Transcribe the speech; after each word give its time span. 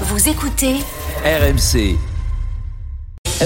Vous 0.00 0.28
écoutez 0.28 0.74
RMC. 1.24 1.96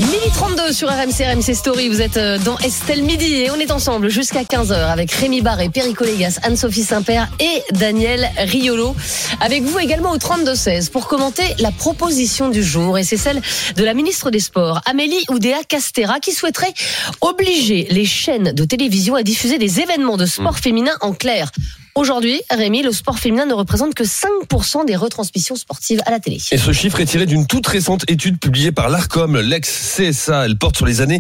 Midi 0.00 0.30
32 0.33 0.72
sur 0.72 0.88
RMC, 0.88 1.34
RMC 1.34 1.54
Story. 1.54 1.90
Vous 1.90 2.00
êtes 2.00 2.17
euh, 2.17 2.38
dans 2.38 2.56
Estelle 2.60 3.02
Midi 3.02 3.34
et 3.34 3.50
on 3.50 3.56
est 3.56 3.71
ensemble 3.71 4.09
jusqu'à 4.09 4.45
15h 4.45 4.72
avec 4.72 5.12
Rémi 5.12 5.42
Barré, 5.42 5.69
Perico 5.69 6.04
Légas, 6.04 6.38
Anne-Sophie 6.42 6.84
Saint-Père 6.84 7.29
et 7.38 7.62
Daniel 7.72 8.30
Riolo. 8.38 8.96
Avec 9.40 9.62
vous 9.62 9.79
également 9.79 10.12
au 10.12 10.16
32-16 10.16 10.90
pour 10.90 11.06
commenter 11.06 11.42
la 11.58 11.71
proposition 11.71 12.49
du 12.49 12.62
jour 12.62 12.96
et 12.96 13.05
c'est 13.05 13.19
celle 13.19 13.43
de 13.77 13.85
la 13.85 13.93
ministre 13.93 14.30
des 14.30 14.41
Sports, 14.41 14.80
Amélie 14.87 15.25
Oudéa 15.29 15.59
Castera, 15.69 16.19
qui 16.19 16.33
souhaiterait 16.33 16.73
obliger 17.21 17.89
les 17.91 18.07
chaînes 18.07 18.53
de 18.53 18.65
télévision 18.65 19.17
à 19.17 19.23
diffuser 19.23 19.59
des 19.59 19.80
événements 19.80 20.17
de 20.17 20.25
sport 20.25 20.59
féminin 20.59 20.96
en 21.03 21.12
clair. 21.12 21.51
Aujourd'hui, 21.99 22.41
Rémi, 22.49 22.85
le 22.85 22.93
sport 22.93 23.19
féminin 23.19 23.45
ne 23.45 23.55
représente 23.55 23.93
que 23.93 24.05
5% 24.05 24.87
des 24.87 24.95
retransmissions 24.95 25.57
sportives 25.57 26.01
à 26.07 26.12
la 26.12 26.21
télé. 26.21 26.39
Et 26.53 26.57
ce 26.57 26.71
chiffre 26.71 27.01
est 27.01 27.07
tiré 27.07 27.27
d'une 27.27 27.45
toute 27.45 27.67
récente 27.67 28.09
étude 28.09 28.39
publiée 28.39 28.70
par 28.70 28.89
l'ARCOM, 28.89 29.41
l'ex-CSA. 29.41 30.45
Elle 30.45 30.56
porte 30.56 30.77
sur 30.77 30.87
les 30.87 31.01
années 31.01 31.19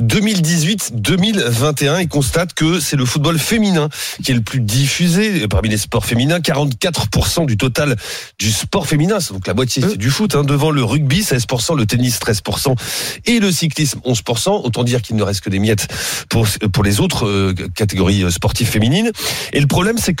2018-2021 0.00 2.02
et 2.02 2.06
constate 2.06 2.54
que 2.54 2.78
c'est 2.78 2.94
le 2.94 3.06
football 3.06 3.40
féminin 3.40 3.88
qui 4.22 4.30
est 4.30 4.34
le 4.34 4.40
plus 4.40 4.60
diffusé 4.60 5.48
parmi 5.48 5.68
les 5.68 5.78
sports 5.78 6.04
féminins. 6.04 6.38
44% 6.38 7.46
du 7.46 7.56
total 7.56 7.96
du 8.38 8.52
sport 8.52 8.86
féminin, 8.86 9.18
c'est 9.18 9.32
donc 9.32 9.48
la 9.48 9.54
moitié 9.54 9.82
c'est 9.82 9.96
du 9.96 10.10
foot, 10.10 10.36
hein, 10.36 10.44
devant 10.44 10.70
le 10.70 10.84
rugby 10.84 11.22
16%, 11.22 11.76
le 11.76 11.86
tennis 11.86 12.20
13% 12.20 12.76
et 13.26 13.40
le 13.40 13.50
cyclisme 13.50 13.98
11%. 14.04 14.64
Autant 14.64 14.84
dire 14.84 15.02
qu'il 15.02 15.16
ne 15.16 15.24
reste 15.24 15.40
que 15.40 15.50
des 15.50 15.58
miettes 15.58 15.88
pour, 16.28 16.46
pour 16.72 16.84
les 16.84 17.00
autres 17.00 17.26
euh, 17.26 17.52
catégories 17.74 18.22
euh, 18.22 18.30
sportives 18.30 18.68
féminines. 18.68 19.10
Et 19.52 19.58
le 19.58 19.66
problème, 19.66 19.98
c'est 19.98 20.14
que 20.14 20.19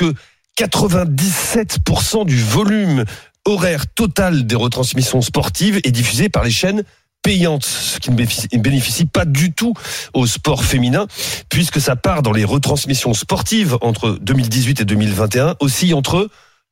97% 0.58 2.26
du 2.26 2.42
volume 2.42 3.04
horaire 3.46 3.86
total 3.94 4.46
des 4.46 4.54
retransmissions 4.54 5.22
sportives 5.22 5.80
est 5.84 5.90
diffusé 5.90 6.28
par 6.28 6.44
les 6.44 6.50
chaînes 6.50 6.82
payantes, 7.22 7.64
ce 7.64 7.98
qui 7.98 8.10
ne 8.10 8.16
bénéficie- 8.16 8.48
ne 8.52 8.60
bénéficie 8.62 9.04
pas 9.06 9.24
du 9.24 9.52
tout 9.52 9.74
au 10.14 10.26
sport 10.26 10.64
féminin, 10.64 11.06
puisque 11.48 11.80
ça 11.80 11.96
part 11.96 12.22
dans 12.22 12.32
les 12.32 12.44
retransmissions 12.44 13.14
sportives 13.14 13.76
entre 13.82 14.18
2018 14.20 14.80
et 14.80 14.84
2021, 14.84 15.56
aussi 15.60 15.92
entre 15.94 16.28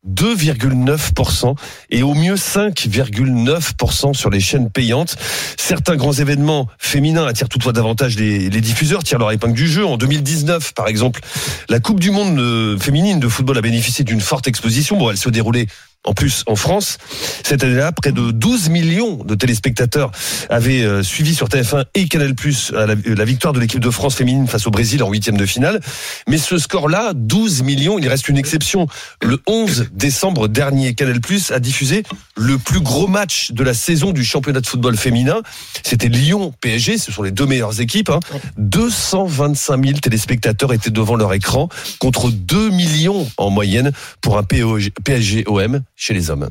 2,9% 0.07 1.55
et 1.91 2.03
au 2.03 2.15
mieux 2.15 2.37
5,9% 2.37 4.15
sur 4.15 4.31
les 4.31 4.41
chaînes 4.41 4.71
payantes. 4.71 5.17
Certains 5.57 5.97
grands 5.97 6.13
événements 6.13 6.69
féminins 6.79 7.27
attirent 7.27 7.49
toutefois 7.49 7.73
davantage 7.73 8.17
les, 8.17 8.49
diffuseurs, 8.49 9.03
tirent 9.03 9.19
leur 9.19 9.33
épingle 9.33 9.55
du 9.55 9.67
jeu. 9.67 9.85
En 9.85 9.97
2019, 9.97 10.73
par 10.75 10.89
exemple, 10.89 11.21
la 11.69 11.81
Coupe 11.81 12.01
du 12.01 12.11
Monde 12.11 12.39
euh, 12.39 12.79
féminine 12.79 13.21
de 13.21 13.29
football 13.29 13.59
a 13.59 13.63
bénéficié 13.63 14.05
d'une 14.05 14.21
forte 14.21 14.47
exposition. 14.47 14.97
Bon, 14.97 15.11
elle 15.11 15.19
se 15.19 15.29
déroulait 15.29 15.67
en 16.05 16.15
plus 16.15 16.45
en 16.47 16.57
France. 16.57 16.99
Cette 17.45 17.63
année-là, 17.63 17.93
près 17.93 18.13
de 18.13 18.31
12 18.31 18.71
millions 18.71 19.25
de 19.25 19.35
téléspectateurs 19.35 20.11
avaient 20.49 20.83
euh, 20.83 21.03
suivi 21.03 21.35
sur 21.35 21.49
TF1 21.49 21.85
et 21.95 22.09
Canal 22.09 22.35
Plus 22.35 22.73
la, 22.73 22.87
la 22.87 23.25
victoire 23.25 23.53
de 23.53 23.61
l'équipe 23.61 23.81
de 23.81 23.91
France 23.91 24.15
féminine 24.15 24.47
face 24.47 24.67
au 24.67 24.71
Brésil 24.71 25.03
en 25.03 25.11
huitième 25.11 25.37
de 25.37 25.47
finale. 25.47 25.81
Mais 26.27 26.39
ce 26.39 26.59
score-là, 26.59 27.13
12 27.15 27.63
millions, 27.63 27.99
il 27.99 28.09
reste 28.09 28.29
une 28.29 28.39
exception. 28.39 28.87
Le 29.23 29.41
11 29.47 29.89
décembre 29.93 30.49
dernier, 30.49 30.95
Canal 30.95 31.21
Plus 31.21 31.51
a 31.51 31.61
diffusé 31.61 32.05
le 32.37 32.59
plus 32.59 32.81
gros 32.81 33.07
match 33.07 33.51
de 33.53 33.63
la 33.63 33.75
saison 33.75 34.13
du 34.13 34.25
championnat 34.25 34.61
de 34.61 34.67
football 34.67 34.97
féminin. 34.97 35.43
C'était 35.83 36.09
Lyon-PSG, 36.09 36.99
ce 36.99 37.13
sont 37.13 37.23
les 37.23 37.33
deux 37.33 37.47
meilleures 37.47 37.81
équipes. 37.81 38.11
Hein. 38.11 38.21
225 38.57 39.85
000 39.85 39.99
téléspectateurs 39.99 40.73
étaient 40.73 40.91
devant 40.91 41.17
leur 41.17 41.35
écran 41.35 41.69
contre 41.99 42.31
2 42.31 42.71
millions 42.71 43.29
en 43.37 43.51
moyenne 43.51 43.93
pour 44.21 44.39
un 44.39 44.43
PSG-OM 44.43 45.83
chez 45.99 46.15
les 46.15 46.31
hommes. 46.31 46.49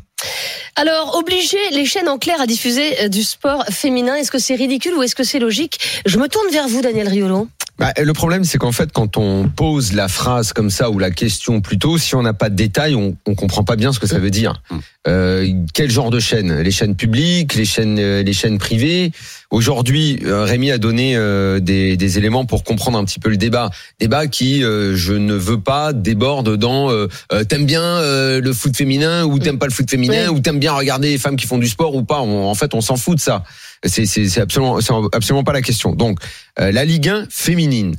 Alors, 0.76 1.16
obliger 1.18 1.58
les 1.72 1.86
chaînes 1.86 2.10
en 2.10 2.18
clair 2.18 2.40
à 2.40 2.46
diffuser 2.46 3.02
euh, 3.02 3.08
du 3.08 3.24
sport 3.24 3.66
féminin, 3.70 4.16
est-ce 4.16 4.32
que 4.32 4.40
c'est 4.40 4.56
ridicule 4.56 4.94
ou 4.96 5.04
est-ce 5.04 5.16
que 5.16 5.24
c'est 5.24 5.40
logique? 5.40 5.80
Je 6.06 6.18
me 6.18 6.28
tourne 6.28 6.52
vers 6.52 6.68
vous, 6.68 6.82
Daniel 6.82 7.08
Riolo. 7.08 7.48
Bah, 7.80 7.94
le 7.96 8.14
problème, 8.14 8.44
c'est 8.44 8.58
qu'en 8.58 8.72
fait, 8.72 8.92
quand 8.92 9.18
on 9.18 9.48
pose 9.50 9.94
la 9.94 10.08
phrase 10.08 10.52
comme 10.52 10.72
ça 10.72 10.90
ou 10.90 10.98
la 10.98 11.12
question 11.12 11.62
plutôt, 11.62 12.00
si 12.00 12.16
on 12.16 12.24
n'a 12.24 12.34
pas 12.34 12.50
de 12.50 12.56
détails, 12.56 12.96
on, 12.96 13.16
on 13.28 13.36
comprend 13.36 13.64
pas 13.64 13.76
bien 13.76 13.94
ce 13.94 14.00
que 14.00 14.08
ça 14.08 14.18
veut 14.18 14.32
dire. 14.32 14.64
Euh, 15.08 15.48
quel 15.76 15.92
genre 15.92 16.10
de 16.10 16.20
chaînes 16.20 16.62
Les 16.62 16.72
chaînes 16.72 16.96
publiques, 16.96 17.54
les 17.54 17.66
chaînes, 17.66 18.00
euh, 18.00 18.24
les 18.24 18.34
chaînes 18.34 18.58
privées? 18.58 19.12
Aujourd'hui, 19.52 20.20
euh, 20.26 20.44
Rémi 20.44 20.72
a 20.72 20.80
donné 20.80 21.16
euh, 21.16 21.60
des, 21.60 21.96
des 21.98 22.18
éléments 22.18 22.46
pour 22.46 22.64
comprendre 22.64 22.98
un 22.98 23.06
petit 23.06 23.20
peu 23.20 23.30
le 23.30 23.38
débat. 23.38 23.70
Débat 24.00 24.26
qui, 24.26 24.64
euh, 24.64 24.96
je 24.96 25.14
ne 25.14 25.36
veux 25.36 25.62
pas, 25.62 25.94
déborde 25.94 26.58
dans 26.58 26.90
t'aimes 27.48 27.66
bien 27.66 27.84
euh, 27.84 28.42
le 28.42 28.54
foot 28.54 28.76
féminin 28.76 29.24
ou 29.24 29.38
t'aimes 29.38 29.60
pas 29.60 29.68
le 29.68 29.72
foot 29.72 29.90
féminin 29.90 30.07
Oui. 30.10 30.28
ou 30.28 30.40
t'aimes 30.40 30.60
bien 30.60 30.74
regarder 30.74 31.10
les 31.12 31.18
femmes 31.18 31.36
qui 31.36 31.46
font 31.48 31.58
du 31.58 31.68
sport 31.68 31.96
ou 31.96 32.04
pas. 32.04 32.22
On- 32.22 32.46
en 32.50 32.56
fait, 32.56 32.74
on 32.74 32.82
s'en 32.82 32.96
fout 32.98 33.16
de 33.18 33.22
ça. 33.22 33.44
C'est 33.86 34.38
absolument, 34.40 34.82
c'est 34.82 34.94
absolument 35.14 35.44
pas 35.44 35.54
la 35.54 35.62
question. 35.62 35.94
Donc, 35.94 36.20
euh, 36.60 36.72
la 36.72 36.86
Ligue 36.86 37.10
1 37.10 37.28
féminine. 37.30 37.96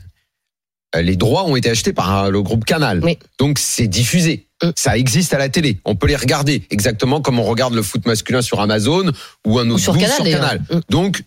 Euh, 0.96 1.02
Les 1.02 1.16
droits 1.16 1.44
ont 1.44 1.54
été 1.54 1.68
achetés 1.68 1.92
par 1.92 2.24
euh, 2.24 2.30
le 2.30 2.40
groupe 2.42 2.64
Canal. 2.64 3.00
Oui. 3.04 3.18
Donc 3.38 3.58
c'est 3.58 3.88
diffusé. 3.88 4.46
Mm. 4.62 4.70
Ça 4.74 4.96
existe 4.96 5.34
à 5.34 5.38
la 5.38 5.50
télé. 5.50 5.78
On 5.84 5.94
peut 5.96 6.06
les 6.06 6.16
regarder 6.16 6.62
exactement 6.70 7.20
comme 7.20 7.38
on 7.38 7.44
regarde 7.44 7.74
le 7.74 7.82
foot 7.82 8.06
masculin 8.06 8.40
sur 8.40 8.58
Amazon 8.60 9.12
ou 9.46 9.58
un 9.58 9.68
autre 9.68 9.80
sur 9.82 9.92
bout 9.92 10.00
Canal. 10.00 10.62
Mm. 10.70 10.78
Donc 10.88 11.22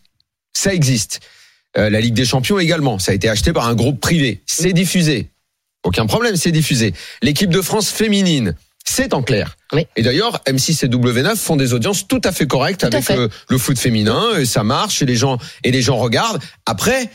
ça 0.54 0.74
existe. 0.74 1.20
Euh, 1.78 1.90
la 1.92 2.02
Ligue 2.02 2.16
des 2.16 2.26
Champions 2.26 2.58
également. 2.58 2.98
Ça 2.98 3.12
a 3.12 3.16
été 3.16 3.30
acheté 3.30 3.54
par 3.54 3.68
un 3.68 3.76
groupe 3.76 4.02
privé. 4.02 4.42
C'est 4.48 4.74
diffusé. 4.74 5.30
Aucun 5.84 6.08
problème, 6.08 6.36
c'est 6.38 6.52
diffusé. 6.52 6.94
L'équipe 7.22 7.50
de 7.52 7.62
France 7.62 7.90
féminine, 7.90 8.56
c'est 8.86 9.14
en 9.14 9.22
clair. 9.24 9.56
Oui. 9.74 9.86
Et 9.96 10.02
d'ailleurs, 10.02 10.42
M6 10.48 10.86
et 10.86 10.90
W9 10.90 11.36
font 11.36 11.56
des 11.56 11.74
audiences 11.74 12.08
tout 12.08 12.22
à 12.24 12.32
fait 12.32 12.48
correctes 12.48 12.84
avec 12.84 13.04
fait. 13.04 13.16
le, 13.16 13.30
le 13.50 13.58
foot 13.58 13.78
féminin. 13.80 14.38
Et 14.40 14.46
ça 14.46 14.64
marche 14.64 15.02
et 15.02 15.06
les 15.06 15.16
gens 15.16 15.38
et 15.64 15.72
les 15.72 15.82
gens 15.82 15.98
regardent. 15.98 16.42
Après, 16.66 17.10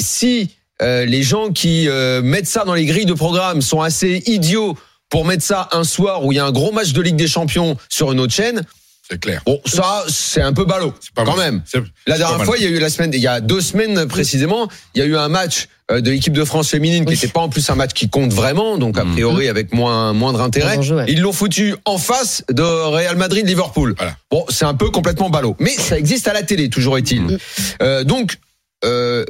si 0.00 0.50
euh, 0.82 1.04
les 1.06 1.22
gens 1.22 1.50
qui 1.50 1.88
euh, 1.88 2.22
mettent 2.22 2.46
ça 2.46 2.64
dans 2.64 2.74
les 2.74 2.84
grilles 2.84 3.06
de 3.06 3.14
programme 3.14 3.62
sont 3.62 3.80
assez 3.80 4.22
idiots 4.26 4.76
pour 5.08 5.24
mettre 5.24 5.42
ça 5.42 5.68
un 5.72 5.84
soir 5.84 6.24
où 6.24 6.32
il 6.32 6.36
y 6.36 6.38
a 6.38 6.44
un 6.44 6.52
gros 6.52 6.72
match 6.72 6.92
de 6.92 7.00
Ligue 7.00 7.16
des 7.16 7.28
Champions 7.28 7.76
sur 7.88 8.12
une 8.12 8.20
autre 8.20 8.34
chaîne, 8.34 8.62
C'est 9.08 9.20
clair. 9.20 9.40
bon, 9.46 9.60
ça 9.64 10.04
c'est 10.08 10.42
un 10.42 10.52
peu 10.52 10.64
ballot 10.64 10.92
pas 11.14 11.24
quand 11.24 11.36
mal. 11.36 11.52
même. 11.52 11.62
C'est- 11.64 11.80
La 12.06 12.18
dernière 12.18 12.44
fois, 12.44 12.56
il 12.58 12.64
y 12.64 12.66
a 12.66 12.70
eu 12.70 12.78
la 12.78 12.90
semaine, 12.90 13.10
il 13.14 13.20
y 13.20 13.26
a 13.28 13.40
deux 13.40 13.60
semaines 13.60 14.06
précisément, 14.06 14.68
il 14.94 14.98
y 14.98 15.02
a 15.02 15.06
eu 15.06 15.16
un 15.16 15.28
match 15.28 15.62
euh, 15.64 15.68
de 15.88 16.10
l'équipe 16.10 16.32
de 16.32 16.44
France 16.44 16.68
féminine 16.70 17.04
qui 17.04 17.12
n'était 17.12 17.28
pas 17.28 17.40
en 17.40 17.48
plus 17.48 17.70
un 17.70 17.76
match 17.76 17.92
qui 17.92 18.08
compte 18.08 18.32
vraiment, 18.32 18.76
donc 18.76 18.98
a 18.98 19.04
priori 19.04 19.48
avec 19.48 19.72
moins 19.72 20.12
moindre 20.12 20.40
intérêt. 20.40 20.78
Ouais. 20.78 21.04
Ils 21.08 21.20
l'ont 21.20 21.32
foutu 21.32 21.76
en 21.84 21.96
face 21.96 22.42
de 22.50 22.62
Real 22.62 23.16
Madrid 23.16 23.46
Liverpool. 23.46 23.94
Voilà. 23.96 24.16
Bon, 24.30 24.44
c'est 24.48 24.64
un 24.64 24.74
peu 24.74 24.90
complètement 24.90 25.30
ballot, 25.30 25.54
mais 25.60 25.70
ça 25.70 25.96
existe 25.96 26.26
à 26.26 26.32
la 26.32 26.42
télé, 26.42 26.68
toujours 26.70 26.98
est-il. 26.98 27.38
Euh, 27.82 28.02
donc 28.02 28.38
euh, 28.84 29.24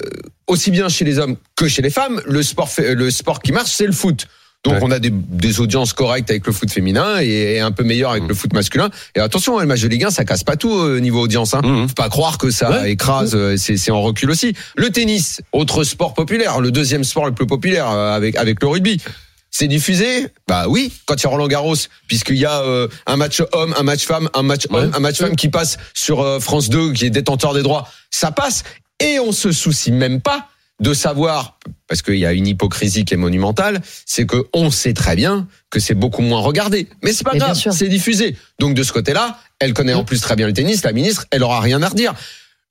aussi 0.46 0.70
bien 0.70 0.88
chez 0.88 1.04
les 1.04 1.18
hommes 1.18 1.36
que 1.56 1.68
chez 1.68 1.82
les 1.82 1.90
femmes, 1.90 2.22
le 2.24 2.42
sport, 2.42 2.68
fait- 2.70 2.94
le 2.94 3.10
sport 3.10 3.40
qui 3.42 3.52
marche, 3.52 3.72
c'est 3.72 3.86
le 3.86 3.92
foot. 3.92 4.26
Donc 4.66 4.74
Ouais. 4.74 4.80
on 4.82 4.90
a 4.90 4.98
des, 4.98 5.10
des 5.12 5.60
audiences 5.60 5.92
correctes 5.92 6.28
avec 6.28 6.44
le 6.46 6.52
foot 6.52 6.70
féminin 6.70 7.20
et, 7.22 7.54
et 7.54 7.60
un 7.60 7.70
peu 7.70 7.84
meilleures 7.84 8.10
avec 8.10 8.26
le 8.26 8.34
foot 8.34 8.52
masculin. 8.52 8.90
Et 9.14 9.20
attention, 9.20 9.58
le 9.60 9.66
match 9.66 9.80
de 9.80 9.88
Ligue 9.88 10.04
1, 10.04 10.10
ça 10.10 10.24
casse 10.24 10.42
pas 10.42 10.56
tout 10.56 10.70
au 10.70 10.98
niveau 10.98 11.20
audience. 11.22 11.54
Hein. 11.54 11.60
Mhm. 11.62 11.88
Faut 11.88 11.94
pas 11.94 12.08
croire 12.08 12.36
que 12.36 12.50
ça 12.50 12.70
Ouais. 12.82 12.90
écrase, 12.90 13.34
euh, 13.34 13.56
c'est 13.56 13.90
en 13.92 14.02
recul 14.02 14.28
aussi. 14.30 14.54
Le 14.76 14.90
tennis, 14.90 15.40
autre 15.52 15.84
sport 15.84 16.14
populaire, 16.14 16.60
le 16.60 16.70
deuxième 16.72 17.04
sport 17.04 17.26
le 17.26 17.32
plus 17.32 17.46
populaire 17.46 17.88
euh, 17.90 18.12
avec 18.16 18.36
avec 18.36 18.60
le 18.60 18.66
rugby. 18.68 19.00
C'est 19.52 19.68
diffusé? 19.68 20.26
Bah 20.48 20.66
oui, 20.68 20.92
quand 21.06 21.14
il 21.14 21.22
y 21.22 21.26
a 21.26 21.30
Roland 21.30 21.46
Garros, 21.48 21.76
puisqu'il 22.08 22.36
y 22.36 22.44
a 22.44 22.60
euh, 22.62 22.88
un 23.06 23.16
match 23.16 23.40
homme, 23.52 23.72
un 23.78 23.82
match 23.84 24.04
femme, 24.04 24.28
un 24.34 24.42
match 24.42 24.66
homme, 24.70 24.90
un 24.94 25.00
match 25.00 25.16
femme 25.18 25.36
qui 25.36 25.48
passe 25.48 25.78
sur 25.94 26.20
euh, 26.20 26.40
France 26.40 26.68
2, 26.68 26.92
qui 26.92 27.06
est 27.06 27.10
détenteur 27.10 27.54
des 27.54 27.62
droits, 27.62 27.88
ça 28.10 28.32
passe. 28.32 28.64
Et 29.00 29.18
on 29.20 29.32
se 29.32 29.52
soucie 29.52 29.92
même 29.92 30.20
pas 30.20 30.48
de 30.80 30.92
savoir, 30.92 31.58
parce 31.88 32.02
qu'il 32.02 32.16
y 32.16 32.26
a 32.26 32.32
une 32.32 32.46
hypocrisie 32.46 33.04
qui 33.04 33.14
est 33.14 33.18
monumentale, 33.18 33.80
c'est 34.04 34.26
que 34.26 34.46
on 34.52 34.70
sait 34.70 34.92
très 34.92 35.16
bien 35.16 35.46
que 35.70 35.80
c'est 35.80 35.94
beaucoup 35.94 36.22
moins 36.22 36.40
regardé. 36.40 36.88
Mais 37.02 37.12
c'est 37.12 37.24
pas 37.24 37.32
Mais 37.32 37.38
grave, 37.38 37.56
c'est 37.70 37.88
diffusé. 37.88 38.36
Donc 38.58 38.74
de 38.74 38.82
ce 38.82 38.92
côté-là, 38.92 39.38
elle 39.58 39.72
connaît 39.72 39.94
en 39.94 40.04
plus 40.04 40.20
très 40.20 40.36
bien 40.36 40.46
le 40.46 40.52
tennis, 40.52 40.82
la 40.84 40.92
ministre, 40.92 41.26
elle 41.30 41.42
aura 41.42 41.60
rien 41.60 41.82
à 41.82 41.88
redire. 41.88 42.14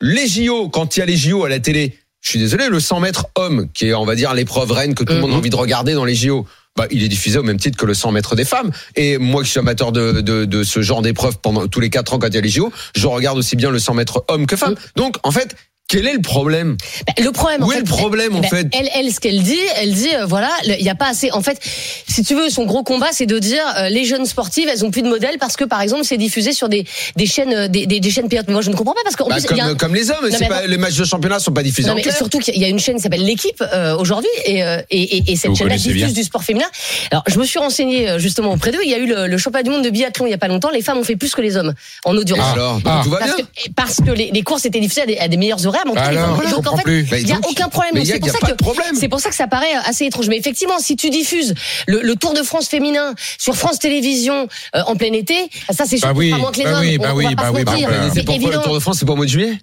Les 0.01 0.27
JO, 0.27 0.69
quand 0.69 0.97
il 0.97 0.99
y 0.99 1.03
a 1.03 1.05
les 1.05 1.17
JO 1.17 1.45
à 1.45 1.49
la 1.49 1.59
télé, 1.59 1.97
je 2.21 2.29
suis 2.29 2.39
désolé, 2.39 2.69
le 2.69 2.79
100 2.79 2.99
mètres 3.01 3.27
homme, 3.35 3.69
qui 3.73 3.87
est, 3.87 3.93
on 3.93 4.05
va 4.05 4.15
dire, 4.15 4.33
l'épreuve 4.33 4.71
reine 4.71 4.95
que 4.95 5.03
tout 5.03 5.13
le 5.13 5.19
monde 5.19 5.31
a 5.31 5.35
envie 5.35 5.51
de 5.51 5.55
regarder 5.55 5.93
dans 5.93 6.05
les 6.05 6.15
JO, 6.15 6.45
bah, 6.75 6.87
il 6.91 7.03
est 7.03 7.07
diffusé 7.07 7.37
au 7.37 7.43
même 7.43 7.59
titre 7.59 7.77
que 7.77 7.85
le 7.85 7.93
100 7.93 8.11
mètres 8.11 8.35
des 8.35 8.43
femmes. 8.43 8.71
Et 8.95 9.17
moi 9.17 9.43
qui 9.43 9.49
suis 9.51 9.59
amateur 9.59 9.91
de, 9.91 10.21
de, 10.21 10.43
de 10.43 10.63
ce 10.63 10.81
genre 10.81 11.01
d'épreuve 11.01 11.37
pendant 11.39 11.67
tous 11.67 11.79
les 11.79 11.89
quatre 11.89 12.13
ans 12.13 12.19
quand 12.19 12.27
il 12.27 12.35
y 12.35 12.37
a 12.37 12.41
les 12.41 12.49
JO, 12.49 12.73
je 12.95 13.07
regarde 13.07 13.37
aussi 13.37 13.55
bien 13.55 13.69
le 13.69 13.79
100 13.79 13.93
mètres 13.93 14.25
homme 14.27 14.45
que 14.45 14.57
femme. 14.57 14.75
Donc, 14.95 15.15
en 15.23 15.31
fait, 15.31 15.55
Quel 15.87 16.07
est 16.07 16.13
le 16.13 16.21
problème 16.21 16.77
Bah, 17.05 17.13
le 17.23 17.31
problème, 17.31 17.63
en 17.63 17.67
Où 17.67 17.71
est 17.71 17.75
fait, 17.75 17.81
le 17.81 17.85
problème, 17.85 18.31
eh 18.33 18.37
en 18.37 18.41
ben, 18.41 18.49
fait 18.49 18.67
Elle, 18.73 18.89
elle, 18.95 19.11
ce 19.13 19.19
qu'elle 19.19 19.43
dit, 19.43 19.59
elle 19.77 19.93
dit, 19.93 20.09
euh, 20.15 20.25
voilà, 20.25 20.49
il 20.65 20.81
y 20.83 20.89
a 20.89 20.95
pas 20.95 21.09
assez. 21.09 21.31
En 21.31 21.41
fait, 21.43 21.59
si 22.07 22.23
tu 22.23 22.33
veux, 22.33 22.49
son 22.49 22.65
gros 22.65 22.81
combat, 22.81 23.09
c'est 23.11 23.27
de 23.27 23.37
dire, 23.37 23.61
euh, 23.77 23.89
les 23.89 24.03
jeunes 24.03 24.25
sportives, 24.25 24.67
elles 24.67 24.83
ont 24.83 24.89
plus 24.89 25.03
de 25.03 25.07
modèles 25.07 25.37
parce 25.39 25.55
que, 25.55 25.63
par 25.63 25.81
exemple, 25.81 26.03
c'est 26.03 26.17
diffusé 26.17 26.53
sur 26.53 26.69
des 26.69 26.85
des 27.15 27.27
chaînes, 27.27 27.53
euh, 27.53 27.67
des, 27.67 27.85
des, 27.85 27.99
des 27.99 28.09
chaînes 28.09 28.27
payantes. 28.29 28.47
Moi, 28.47 28.61
je 28.61 28.71
ne 28.71 28.75
comprends 28.75 28.95
pas 28.95 29.01
parce 29.03 29.15
qu'en 29.15 29.27
Bah, 29.27 29.35
comme, 29.47 29.59
un- 29.59 29.75
comme 29.75 29.93
les 29.93 30.09
hommes, 30.09 30.17
c'est 30.31 30.39
mais 30.41 30.47
pas, 30.47 30.55
attends. 30.57 30.67
les 30.69 30.77
matchs 30.77 30.95
de 30.95 31.05
championnat 31.05 31.37
sont 31.37 31.51
pas 31.53 31.61
diffusés 31.61 31.87
Non, 31.87 31.93
en 31.93 31.97
mais 31.97 32.01
clair. 32.01 32.17
surtout 32.17 32.39
qu'il 32.39 32.57
y 32.57 32.65
a 32.65 32.67
une 32.67 32.79
chaîne 32.79 32.95
qui 32.95 33.03
s'appelle 33.03 33.23
l'équipe 33.23 33.61
euh, 33.61 33.95
aujourd'hui 33.95 34.29
et, 34.45 34.61
et, 34.61 34.85
et, 34.89 35.31
et 35.31 35.35
cette 35.35 35.53
chaîne-là 35.55 35.75
diffuse 35.77 35.93
bien. 35.93 36.07
du 36.09 36.23
sport 36.23 36.43
féminin. 36.43 36.65
Alors 37.11 37.23
je 37.27 37.37
me 37.37 37.45
suis 37.45 37.59
renseigné 37.59 38.09
euh, 38.09 38.17
justement 38.17 38.53
auprès 38.53 38.71
d'eux. 38.71 38.79
Il 38.83 38.89
y 38.89 38.95
a 38.95 38.97
eu 38.97 39.05
le, 39.05 39.27
le 39.27 39.37
championnat 39.37 39.61
du 39.63 39.69
monde 39.69 39.83
de 39.83 39.89
biathlon 39.91 40.25
il 40.25 40.31
y 40.31 40.33
a 40.33 40.39
pas 40.39 40.47
longtemps. 40.47 40.71
Les 40.71 40.81
femmes 40.81 40.97
ont 40.97 41.03
fait 41.03 41.15
plus 41.15 41.35
que 41.35 41.41
les 41.41 41.57
hommes 41.57 41.73
en 42.05 42.15
Et 42.15 42.19
endurance. 42.19 42.53
alors, 42.53 42.79
Ah. 42.85 43.01
tout 43.03 43.11
va 43.11 43.19
Parce 43.19 43.35
bien. 43.35 43.45
que, 43.45 43.69
parce 43.75 43.97
que 43.97 44.09
les, 44.11 44.31
les 44.31 44.41
courses 44.41 44.65
étaient 44.65 44.79
diffusées 44.79 45.03
à 45.03 45.05
des, 45.05 45.17
à 45.19 45.27
des 45.27 45.37
meilleurs 45.37 45.63
horaires, 45.67 45.74
cas, 45.93 46.11
les 46.11 46.17
Alors, 46.17 46.37
hommes- 46.39 46.47
je 46.47 46.55
donc 46.55 46.67
en 46.71 46.77
fait. 46.77 46.83
Mais 47.11 47.21
il 47.21 47.27
y 47.27 47.31
a 47.33 47.39
aucun 47.49 47.67
problème. 47.69 48.03
c'est 48.05 48.19
pour 48.19 48.29
ça 48.29 48.37
que 48.39 48.51
de 48.51 48.53
problème. 48.55 48.95
c'est 48.99 49.07
pour 49.09 49.19
ça 49.19 49.29
que 49.29 49.35
ça 49.35 49.47
paraît 49.47 49.73
assez 49.85 50.05
étrange. 50.05 50.27
Mais 50.29 50.37
effectivement, 50.37 50.79
si 50.79 50.95
tu 50.95 51.09
diffuses 51.09 51.53
le, 51.87 52.01
le 52.01 52.15
Tour 52.15 52.33
de 52.33 52.43
France 52.43 52.67
féminin 52.67 53.13
sur 53.37 53.55
France 53.55 53.79
Télévisions 53.79 54.47
euh, 54.75 54.81
en 54.87 54.95
plein 54.95 55.13
été, 55.13 55.35
ça 55.71 55.85
c'est 55.85 55.97
sûr 55.97 56.07
Bah 56.07 56.13
oui, 56.15 56.31
moins 56.33 56.51
que 56.51 56.57
les 56.57 56.63
bah 56.65 56.73
hommes. 56.73 56.79
oui, 56.81 56.97
bah 56.97 57.09
on 57.11 57.15
oui, 57.17 57.23
va 57.25 57.29
pas 57.31 57.35
bah 57.35 57.47
se 57.49 57.53
oui, 57.55 57.63
bah 57.63 57.71
mentir. 57.73 57.89
oui. 57.91 58.09
C'est 58.13 58.23
pourquoi 58.23 58.51
le. 58.51 58.57
Tour 58.61 58.73
de 58.75 58.79
France, 58.79 58.97
c'est 58.99 59.09
au 59.09 59.15
mois 59.15 59.25
de 59.25 59.29
juillet? 59.29 59.57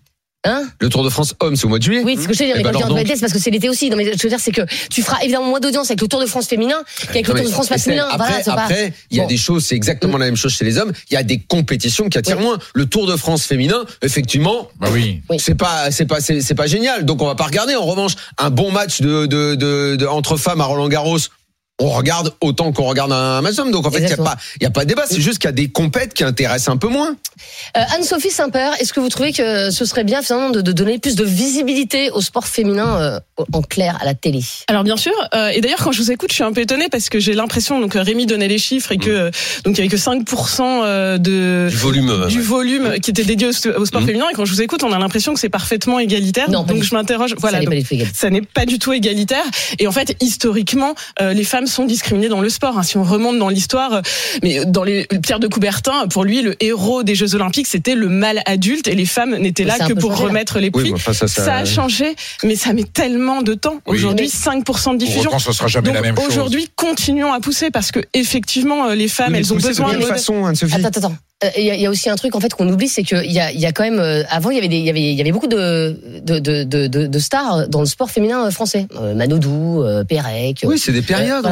Hein 0.45 0.65
Le 0.81 0.89
Tour 0.89 1.05
de 1.05 1.09
France 1.09 1.35
homme, 1.41 1.55
c'est 1.55 1.67
au 1.67 1.69
mois 1.69 1.79
de 1.79 1.85
juillet 1.85 2.03
Oui, 2.05 2.15
c'est 2.17 2.25
ce 2.25 2.29
que 2.29 2.35
je 2.35 2.41
veux 2.41 2.47
dire. 2.47 2.57
Eh 2.59 2.63
Mais 2.65 2.73
ben 2.73 2.81
quand 2.81 2.89
donc. 2.89 2.99
vitesse, 2.99 3.21
parce 3.21 3.33
que 3.33 3.39
c'est 3.39 3.51
l'été 3.51 3.69
aussi. 3.69 3.89
Non, 3.91 3.97
mais 3.97 4.05
je 4.17 4.23
veux 4.23 4.29
dire, 4.29 4.41
c'est 4.41 4.51
que 4.51 4.63
tu 4.91 5.01
feras 5.03 5.23
évidemment 5.23 5.47
moins 5.47 5.61
d'audience 5.61 5.89
avec 5.91 6.01
le 6.01 6.09
Tour 6.09 6.21
de 6.21 6.27
France 6.27 6.47
féminin 6.49 6.83
qu'avec 7.07 7.29
le 7.29 7.35
Tour 7.35 7.45
de 7.45 7.49
France 7.51 7.71
masculin. 7.71 8.07
Après, 8.11 8.27
Voilà, 8.29 8.43
c'est 8.43 8.51
pas- 8.53 8.63
après, 8.65 8.93
il 9.13 9.19
y 9.19 9.21
a 9.21 9.23
Bon. 9.23 9.29
des 9.29 9.37
choses, 9.37 9.65
c'est 9.65 9.77
exactement 9.77 10.19
la 10.19 10.25
même 10.27 10.37
chose 10.37 10.53
chez 10.53 10.65
les 10.65 10.79
hommes. 10.79 10.93
Il 11.11 11.15
y 11.15 11.17
a 11.17 11.23
des 11.23 11.39
compétitions 11.39 12.09
qui 12.09 12.19
attirent 12.19 12.39
Oui. 12.39 12.45
moins. 12.45 12.59
Le 12.75 12.87
Tour 12.87 13.07
de 13.07 13.15
France 13.17 13.45
féminin, 13.45 13.85
effectivement, 14.03 14.69
Bah 14.81 14.89
oui. 14.93 15.21
C'est 15.39 15.55
pas, 15.55 15.93
c'est 15.93 16.07
pas, 16.07 16.21
c'est 16.21 16.41
c'est 16.41 16.55
pas 16.57 16.67
génial. 16.67 17.05
Donc 17.05 17.23
on 17.23 17.27
va 17.27 17.37
pas 17.37 17.45
regarder. 17.45 17.77
En 17.77 17.85
revanche, 17.87 18.15
un 18.39 18.51
bon 18.51 18.73
match 18.73 19.01
de, 19.01 19.27
de, 19.27 19.55
de, 19.55 19.95
de- 19.97 20.07
entre 20.07 20.37
femmes 20.37 20.61
à 20.61 20.65
Roland 20.65 20.89
Garros. 20.89 21.19
On 21.85 21.91
regarde 21.91 22.33
autant 22.41 22.73
qu'on 22.73 22.85
regarde 22.85 23.13
un 23.13 23.43
d'hommes. 23.43 23.71
Donc 23.73 23.87
en 23.87 23.91
fait, 23.91 24.01
il 24.01 24.09
y 24.09 24.13
a 24.13 24.17
pas, 24.17 24.37
il 24.61 24.63
y 24.63 24.67
a 24.67 24.71
pas 24.71 24.85
de 24.85 24.89
débat. 24.89 25.03
C'est 25.09 25.21
juste 25.21 25.39
qu'il 25.39 25.49
y 25.49 25.49
a 25.49 25.53
des 25.53 25.69
compètes 25.69 26.15
qui 26.15 26.25
intéressent 26.25 26.69
un 26.73 26.77
peu 26.77 26.89
moins. 26.89 27.17
Euh, 27.77 27.81
Anne-Sophie 27.97 28.31
Saint-Père, 28.31 28.73
est-ce 28.81 28.93
que 28.93 29.01
vous 29.01 29.09
trouvez 29.09 29.33
que 29.33 29.71
ce 29.71 29.85
serait 29.85 30.05
bien 30.05 30.23
finalement 30.23 30.51
de, 30.51 30.61
de 30.61 30.73
donner 30.73 30.99
plus 30.99 31.17
de 31.17 31.25
visibilité 31.25 32.11
au 32.11 32.21
sport 32.21 32.47
féminin 32.47 33.01
euh, 33.01 33.45
en 33.53 33.63
clair 33.63 33.99
à 34.01 34.05
la 34.05 34.15
télé? 34.15 34.41
Alors 34.69 34.85
bien 34.85 34.97
sûr, 34.97 35.13
euh, 35.35 35.49
et 35.49 35.61
d'ailleurs 35.61 35.81
quand 35.83 35.93
je 35.93 35.99
vous 36.01 36.13
écoute, 36.13 36.31
je 36.31 36.35
suis 36.37 36.45
un 36.45 36.53
peu 36.53 36.61
étonnée 36.61 36.89
parce 36.91 37.09
que 37.09 37.19
j'ai 37.19 37.33
l'impression 37.35 37.81
donc 37.81 37.95
Rémi 37.95 38.27
donnait 38.27 38.49
les 38.49 38.59
chiffres 38.59 38.93
et 38.93 38.99
que 38.99 39.31
donc 39.65 39.77
il 39.77 39.79
y 39.79 39.81
avait 39.81 39.89
que 39.89 39.97
5% 39.97 40.61
euh, 40.85 41.19
de 41.19 41.69
Du 41.69 41.77
volume. 41.77 42.27
du 42.29 42.39
ouais. 42.39 42.43
volume 42.43 42.93
qui 43.03 43.11
était 43.11 43.25
dédié 43.25 43.49
au, 43.49 43.51
au 43.81 43.85
sport 43.87 44.01
Mhm. 44.03 44.07
féminin 44.07 44.27
et 44.31 44.35
quand 44.35 44.45
je 44.45 44.53
vous 44.53 44.63
écoute, 44.63 44.83
on 44.85 44.93
a 44.93 44.99
l'impression 44.99 45.35
que 45.35 45.41
c'est 45.41 45.49
parfaitement 45.49 45.99
égalitaire. 45.99 46.49
Non, 46.51 46.63
donc 46.65 46.83
je 46.83 46.95
m'interroge. 46.95 47.35
Voilà. 47.39 47.59
Ça 47.61 47.65
n'est 47.65 47.69
pas 47.71 47.75
du 47.77 47.85
tout 47.85 47.95
égal. 47.95 48.09
ça 48.15 48.31
n'est 48.31 48.43
pas 48.43 48.67
du 48.67 48.79
tout 48.79 48.93
égalitaire. 48.93 49.45
Et 49.79 49.87
en 49.87 49.93
fait, 49.93 50.17
historiquement, 50.21 50.95
euh, 51.21 51.33
les 51.33 51.45
femmes 51.45 51.67
sont 51.73 51.85
discriminées 51.85 52.29
dans 52.29 52.41
le 52.41 52.49
sport. 52.49 52.79
hein. 52.79 52.83
Si 52.83 52.97
on 52.97 53.03
remonte 53.05 53.39
dans 53.39 53.49
l'histoire, 53.49 53.93
euh, 53.95 54.01
mais 54.43 54.65
dans 54.65 54.85
les 54.85 55.07
Pierre 55.23 55.41
de 55.41 55.47
Coubertin, 55.49 56.07
pour 56.09 56.25
lui, 56.25 56.43
le 56.43 56.55
héros 56.63 57.03
des 57.03 57.15
Jeux 57.15 57.35
Olympiques, 57.35 57.67
c'était 57.67 57.95
le 57.95 58.09
mâle 58.09 58.43
adulte 58.47 58.89
et 58.89 58.95
les 58.95 59.07
femmes 59.07 59.37
n'étaient 59.37 59.65
là 59.65 59.79
que 59.79 59.93
pour 59.95 60.13
changé, 60.13 60.25
remettre 60.25 60.59
les 60.59 60.71
prix. 60.71 60.93
enfin, 60.93 61.13
ça, 61.13 61.27
ça... 61.29 61.57
a 61.57 61.65
changé, 61.65 62.15
mais 62.45 62.57
ça 62.57 62.73
met 62.73 62.85
tellement 62.85 63.43
de 63.43 63.55
temps. 63.55 63.77
Oui. 63.87 63.97
Aujourd'hui, 63.97 64.31
Mais- 64.33 64.61
5% 64.63 64.93
de 64.95 64.99
diffusion. 64.99 65.31
autant, 65.31 65.39
ce 65.39 65.53
sera 65.53 65.67
jamais 65.69 65.87
Donc 65.87 65.95
la 65.97 66.03
même 66.03 66.17
chose. 66.17 66.27
aujourd'hui, 66.29 66.69
continuons 66.77 67.33
à 67.33 67.41
pousser 67.41 67.71
parce 67.71 67.91
que 67.93 68.01
effectivement, 68.15 68.89
euh, 68.89 68.95
les 68.95 69.09
femmes, 69.09 69.35
elles 69.35 69.53
ont 69.53 69.57
besoin 69.57 69.93
de 69.95 69.99
de 69.99 70.03
façon, 70.05 70.45
Anne-Sophie 70.47 70.75
Attends, 70.75 70.89
attends, 70.89 71.01
attends. 71.01 71.17
Euh, 71.45 71.49
Il 71.59 71.65
y, 71.65 71.87
a- 71.87 71.91
aussi 71.91 72.09
un 72.09 72.15
truc 72.15 72.37
en 72.37 72.41
fait 72.41 72.55
qu'on 72.55 72.69
oublie, 72.69 72.87
c'est 72.89 73.03
qu'il 73.03 73.31
y 73.33 73.41
a, 73.41 73.51
il 73.51 73.59
y 73.59 73.67
a 73.67 73.73
quand 73.73 73.83
même 73.83 74.01
avant 74.31 74.51
il 74.51 74.55
y 74.57 74.59
avait 74.59 74.69
des, 74.69 74.77
il 74.77 74.85
y 74.85 74.91
avait, 74.91 75.01
il 75.01 75.15
y 75.15 75.21
avait 75.21 75.33
beaucoup 75.33 75.49
de 75.49 75.99
de, 76.23 76.39
de, 76.39 76.63
de, 76.63 76.87
de- 76.87 77.07
de 77.09 77.19
stars 77.19 77.67
dans 77.69 77.81
le 77.81 77.87
sport 77.87 78.11
féminin 78.13 78.49
français, 78.53 78.87
Manodou, 79.17 79.83
Pérec. 80.09 80.61
Oui, 80.65 80.79
c'est 80.79 80.93
des 80.93 81.03
périodes 81.03 81.45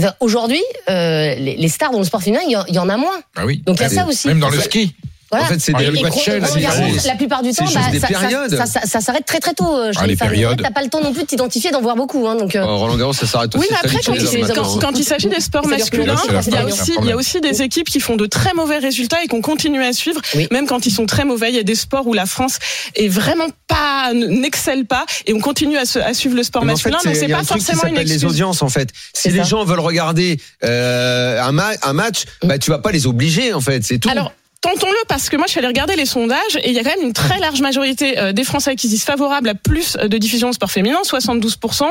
ben, 0.00 0.14
aujourd'hui, 0.20 0.62
euh, 0.90 1.34
les, 1.34 1.56
les 1.56 1.68
stars 1.68 1.90
dans 1.92 1.98
le 1.98 2.04
sport 2.04 2.22
féminin, 2.22 2.42
il 2.46 2.52
y, 2.52 2.56
en- 2.56 2.64
il 2.66 2.74
y 2.74 2.78
en 2.78 2.88
a 2.88 2.96
moins. 2.96 3.18
Bah 3.36 3.42
oui. 3.46 3.62
Donc 3.66 3.76
il 3.78 3.82
y 3.82 3.84
a 3.84 3.88
Ouais, 3.88 3.94
ça 3.94 4.06
aussi. 4.06 4.28
Même 4.28 4.40
dans 4.40 4.50
le 4.50 4.58
ski. 4.60 4.94
Voilà. 5.30 5.44
En 5.44 5.48
fait, 5.48 5.58
c'est 5.58 5.72
Ah, 5.74 5.78
des 5.78 5.86
le 5.90 5.98
Et 5.98 6.02
match 6.02 6.12
Roland 6.12 6.24
Shell, 6.24 6.42
c'est 6.52 6.60
Garros, 6.60 6.88
juste- 6.92 7.06
la 7.06 7.14
plupart 7.14 7.42
du 7.42 7.52
temps, 7.52 7.64
bah, 7.66 7.70
ça, 7.92 7.98
ça, 8.00 8.06
périodes. 8.06 8.56
ça, 8.56 8.66
ça- 8.66 8.80
ça 8.86 9.00
s'arrête 9.00 9.26
très 9.26 9.40
très 9.40 9.52
tôt 9.52 9.76
euh, 9.76 9.92
Ah, 9.96 10.06
les, 10.06 10.16
périodes. 10.16 10.60
T'as 10.62 10.70
pas 10.70 10.82
le 10.82 10.88
temps 10.88 11.02
non 11.02 11.12
plus 11.12 11.22
de 11.22 11.26
t'identifier, 11.26 11.70
d'en 11.70 11.82
voir 11.82 11.96
beaucoup. 11.96 12.26
Hein, 12.26 12.36
donc, 12.36 12.56
euh, 12.56 12.64
Oh, 12.66 12.78
Roland 12.78 12.96
Garros, 12.96 13.12
ça 13.12 13.26
s'arrête 13.26 13.54
aussi 13.54 13.60
Oui, 13.62 13.68
mais 13.70 13.76
après, 13.76 14.00
quand, 14.04 14.12
hein. 14.12 14.92
il 14.96 15.04
s'agit 15.04 15.28
des 15.28 15.40
sports 15.40 15.66
masculins, 15.66 16.16
il 16.46 16.52
y 16.52 16.56
a 16.56 16.64
aussi, 16.64 16.92
problème. 16.92 17.04
il 17.04 17.08
y 17.08 17.12
a 17.12 17.16
aussi 17.16 17.40
des 17.40 17.60
équipes 17.62 17.88
qui 17.90 18.00
font 18.00 18.16
de 18.16 18.26
très 18.26 18.54
mauvais 18.54 18.78
résultats 18.78 19.22
et 19.22 19.26
qu'on 19.26 19.42
continue 19.42 19.82
à 19.84 19.92
suivre, 19.92 20.20
Oui. 20.34 20.48
même 20.50 20.66
quand 20.66 20.86
ils 20.86 20.90
sont 20.92 21.06
très 21.06 21.24
mauvais. 21.24 21.50
Il 21.50 21.56
y 21.56 21.60
a 21.60 21.62
des 21.62 21.74
sports 21.74 22.06
où 22.06 22.14
la 22.14 22.26
France 22.26 22.58
est 22.94 23.08
vraiment 23.08 23.48
pas, 23.66 24.12
n'excelle 24.14 24.86
pas 24.86 25.04
et 25.26 25.34
on 25.34 25.40
continue 25.40 25.76
à, 25.76 25.84
se- 25.84 25.98
à 25.98 26.14
suivre 26.14 26.36
le 26.36 26.42
sport 26.42 26.64
Mais 26.64 26.72
en 26.72 26.76
fait, 26.76 26.90
masculin. 26.90 27.10
donc 27.12 27.14
il 27.14 27.20
c'est 27.20 27.28
y 27.28 27.32
a 27.32 27.36
pas 27.36 27.42
un 27.42 27.44
truc 27.44 27.58
qui 27.58 27.64
forcément 27.66 27.82
une 27.90 27.94
s'appelle 27.96 28.06
les 28.08 28.14
excuse. 28.14 28.30
audiences 28.30 28.62
en 28.62 28.68
fait. 28.68 28.88
Si 29.12 29.28
les 29.30 29.44
gens 29.44 29.64
veulent 29.64 29.78
regarder 29.80 30.38
euh, 30.64 31.40
un, 31.42 31.52
ma- 31.52 31.72
un 31.82 31.92
match, 31.92 32.24
bah 32.42 32.58
tu 32.58 32.70
vas 32.70 32.78
pas 32.78 32.92
les 32.92 33.06
obliger 33.06 33.52
en 33.52 33.60
fait, 33.60 33.84
c'est 33.84 33.98
tout. 33.98 34.08
Alors, 34.08 34.32
Tentons-le 34.60 34.98
parce 35.06 35.28
que 35.28 35.36
moi 35.36 35.44
je 35.46 35.52
suis 35.52 35.60
allée 35.60 35.68
regarder 35.68 35.94
les 35.94 36.04
sondages 36.04 36.56
et 36.64 36.70
il 36.70 36.74
y 36.74 36.80
a 36.80 36.82
quand 36.82 36.90
même 36.96 37.06
une 37.06 37.12
très 37.12 37.38
large 37.38 37.60
majorité 37.60 38.18
euh, 38.18 38.32
des 38.32 38.42
Français 38.42 38.74
qui 38.74 38.88
disent 38.88 39.04
favorables 39.04 39.48
à 39.48 39.54
plus 39.54 39.96
de 39.96 40.18
diffusion 40.18 40.48
de 40.50 40.54
sport 40.54 40.72
féminin, 40.72 40.98
72%, 41.04 41.84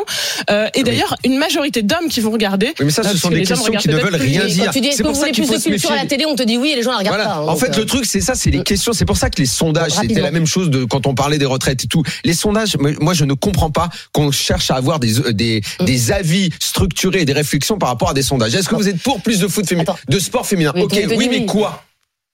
euh, 0.49 0.67
et 0.75 0.83
d'ailleurs 0.83 1.15
une 1.23 1.37
majorité 1.37 1.81
d'hommes 1.81 2.09
qui 2.09 2.19
vont 2.19 2.29
regarder. 2.31 2.73
oui, 2.79 2.85
mais 2.87 2.91
ça, 2.91 3.03
ce 3.03 3.15
sont 3.17 3.29
des 3.29 3.43
questions 3.43 3.71
qui 3.71 3.87
ne 3.87 3.95
veulent 3.95 4.15
rien 4.15 4.45
dire. 4.47 4.65
quand 4.65 4.71
tu 4.71 4.81
dis 4.81 4.89
pour 5.01 5.11
vous 5.11 5.13
ça 5.13 5.19
voulez 5.21 5.31
plus 5.31 5.49
de 5.49 5.57
culture 5.63 5.91
à 5.91 5.95
la 5.95 6.05
télé, 6.05 6.25
on 6.25 6.35
te 6.35 6.43
dit 6.43 6.57
oui 6.57 6.71
et 6.71 6.75
les 6.75 6.83
gens 6.83 6.91
la 6.91 6.97
regardent 6.97 7.15
Voilà. 7.15 7.29
pas. 7.29 7.35
hein, 7.37 7.47
en 7.47 7.55
fait, 7.55 7.73
euh, 7.73 7.79
le 7.79 7.85
truc, 7.85 8.05
c'est 8.05 8.19
ça, 8.19 8.35
c'est 8.35 8.51
les 8.51 8.63
questions. 8.63 8.91
C'est 8.91 9.05
pour 9.05 9.15
ça 9.15 9.29
que 9.29 9.39
les 9.39 9.45
sondages, 9.47 9.91
c'était 9.93 10.19
la 10.19 10.31
même 10.31 10.45
chose 10.45 10.69
de 10.69 10.83
quand 10.83 11.07
on 11.07 11.15
parlait 11.15 11.37
des 11.37 11.45
retraites 11.45 11.85
et 11.85 11.87
tout. 11.87 12.03
Les 12.25 12.33
sondages, 12.33 12.75
moi, 12.99 13.13
je 13.13 13.23
ne 13.23 13.33
comprends 13.33 13.71
pas 13.71 13.87
qu'on 14.11 14.29
cherche 14.31 14.71
à 14.71 14.75
avoir 14.75 14.99
des, 14.99 15.19
euh, 15.21 15.31
des, 15.31 15.61
Mm. 15.79 15.85
des 15.85 16.11
avis 16.11 16.49
structurés 16.59 17.21
et 17.21 17.25
des 17.25 17.31
réflexions 17.33 17.77
par 17.77 17.87
rapport 17.87 18.09
à 18.09 18.13
des 18.13 18.23
sondages. 18.23 18.53
Est-ce 18.55 18.67
que 18.67 18.75
vous 18.75 18.89
êtes 18.89 19.01
pour 19.01 19.21
plus 19.21 19.39
de 19.39 19.47
foot 19.47 19.65
féminin, 19.65 19.95
de 20.09 20.19
sport 20.19 20.45
féminin 20.45 20.73
Ok, 20.75 20.99
oui, 21.15 21.27
mais 21.29 21.45
quoi? 21.45 21.83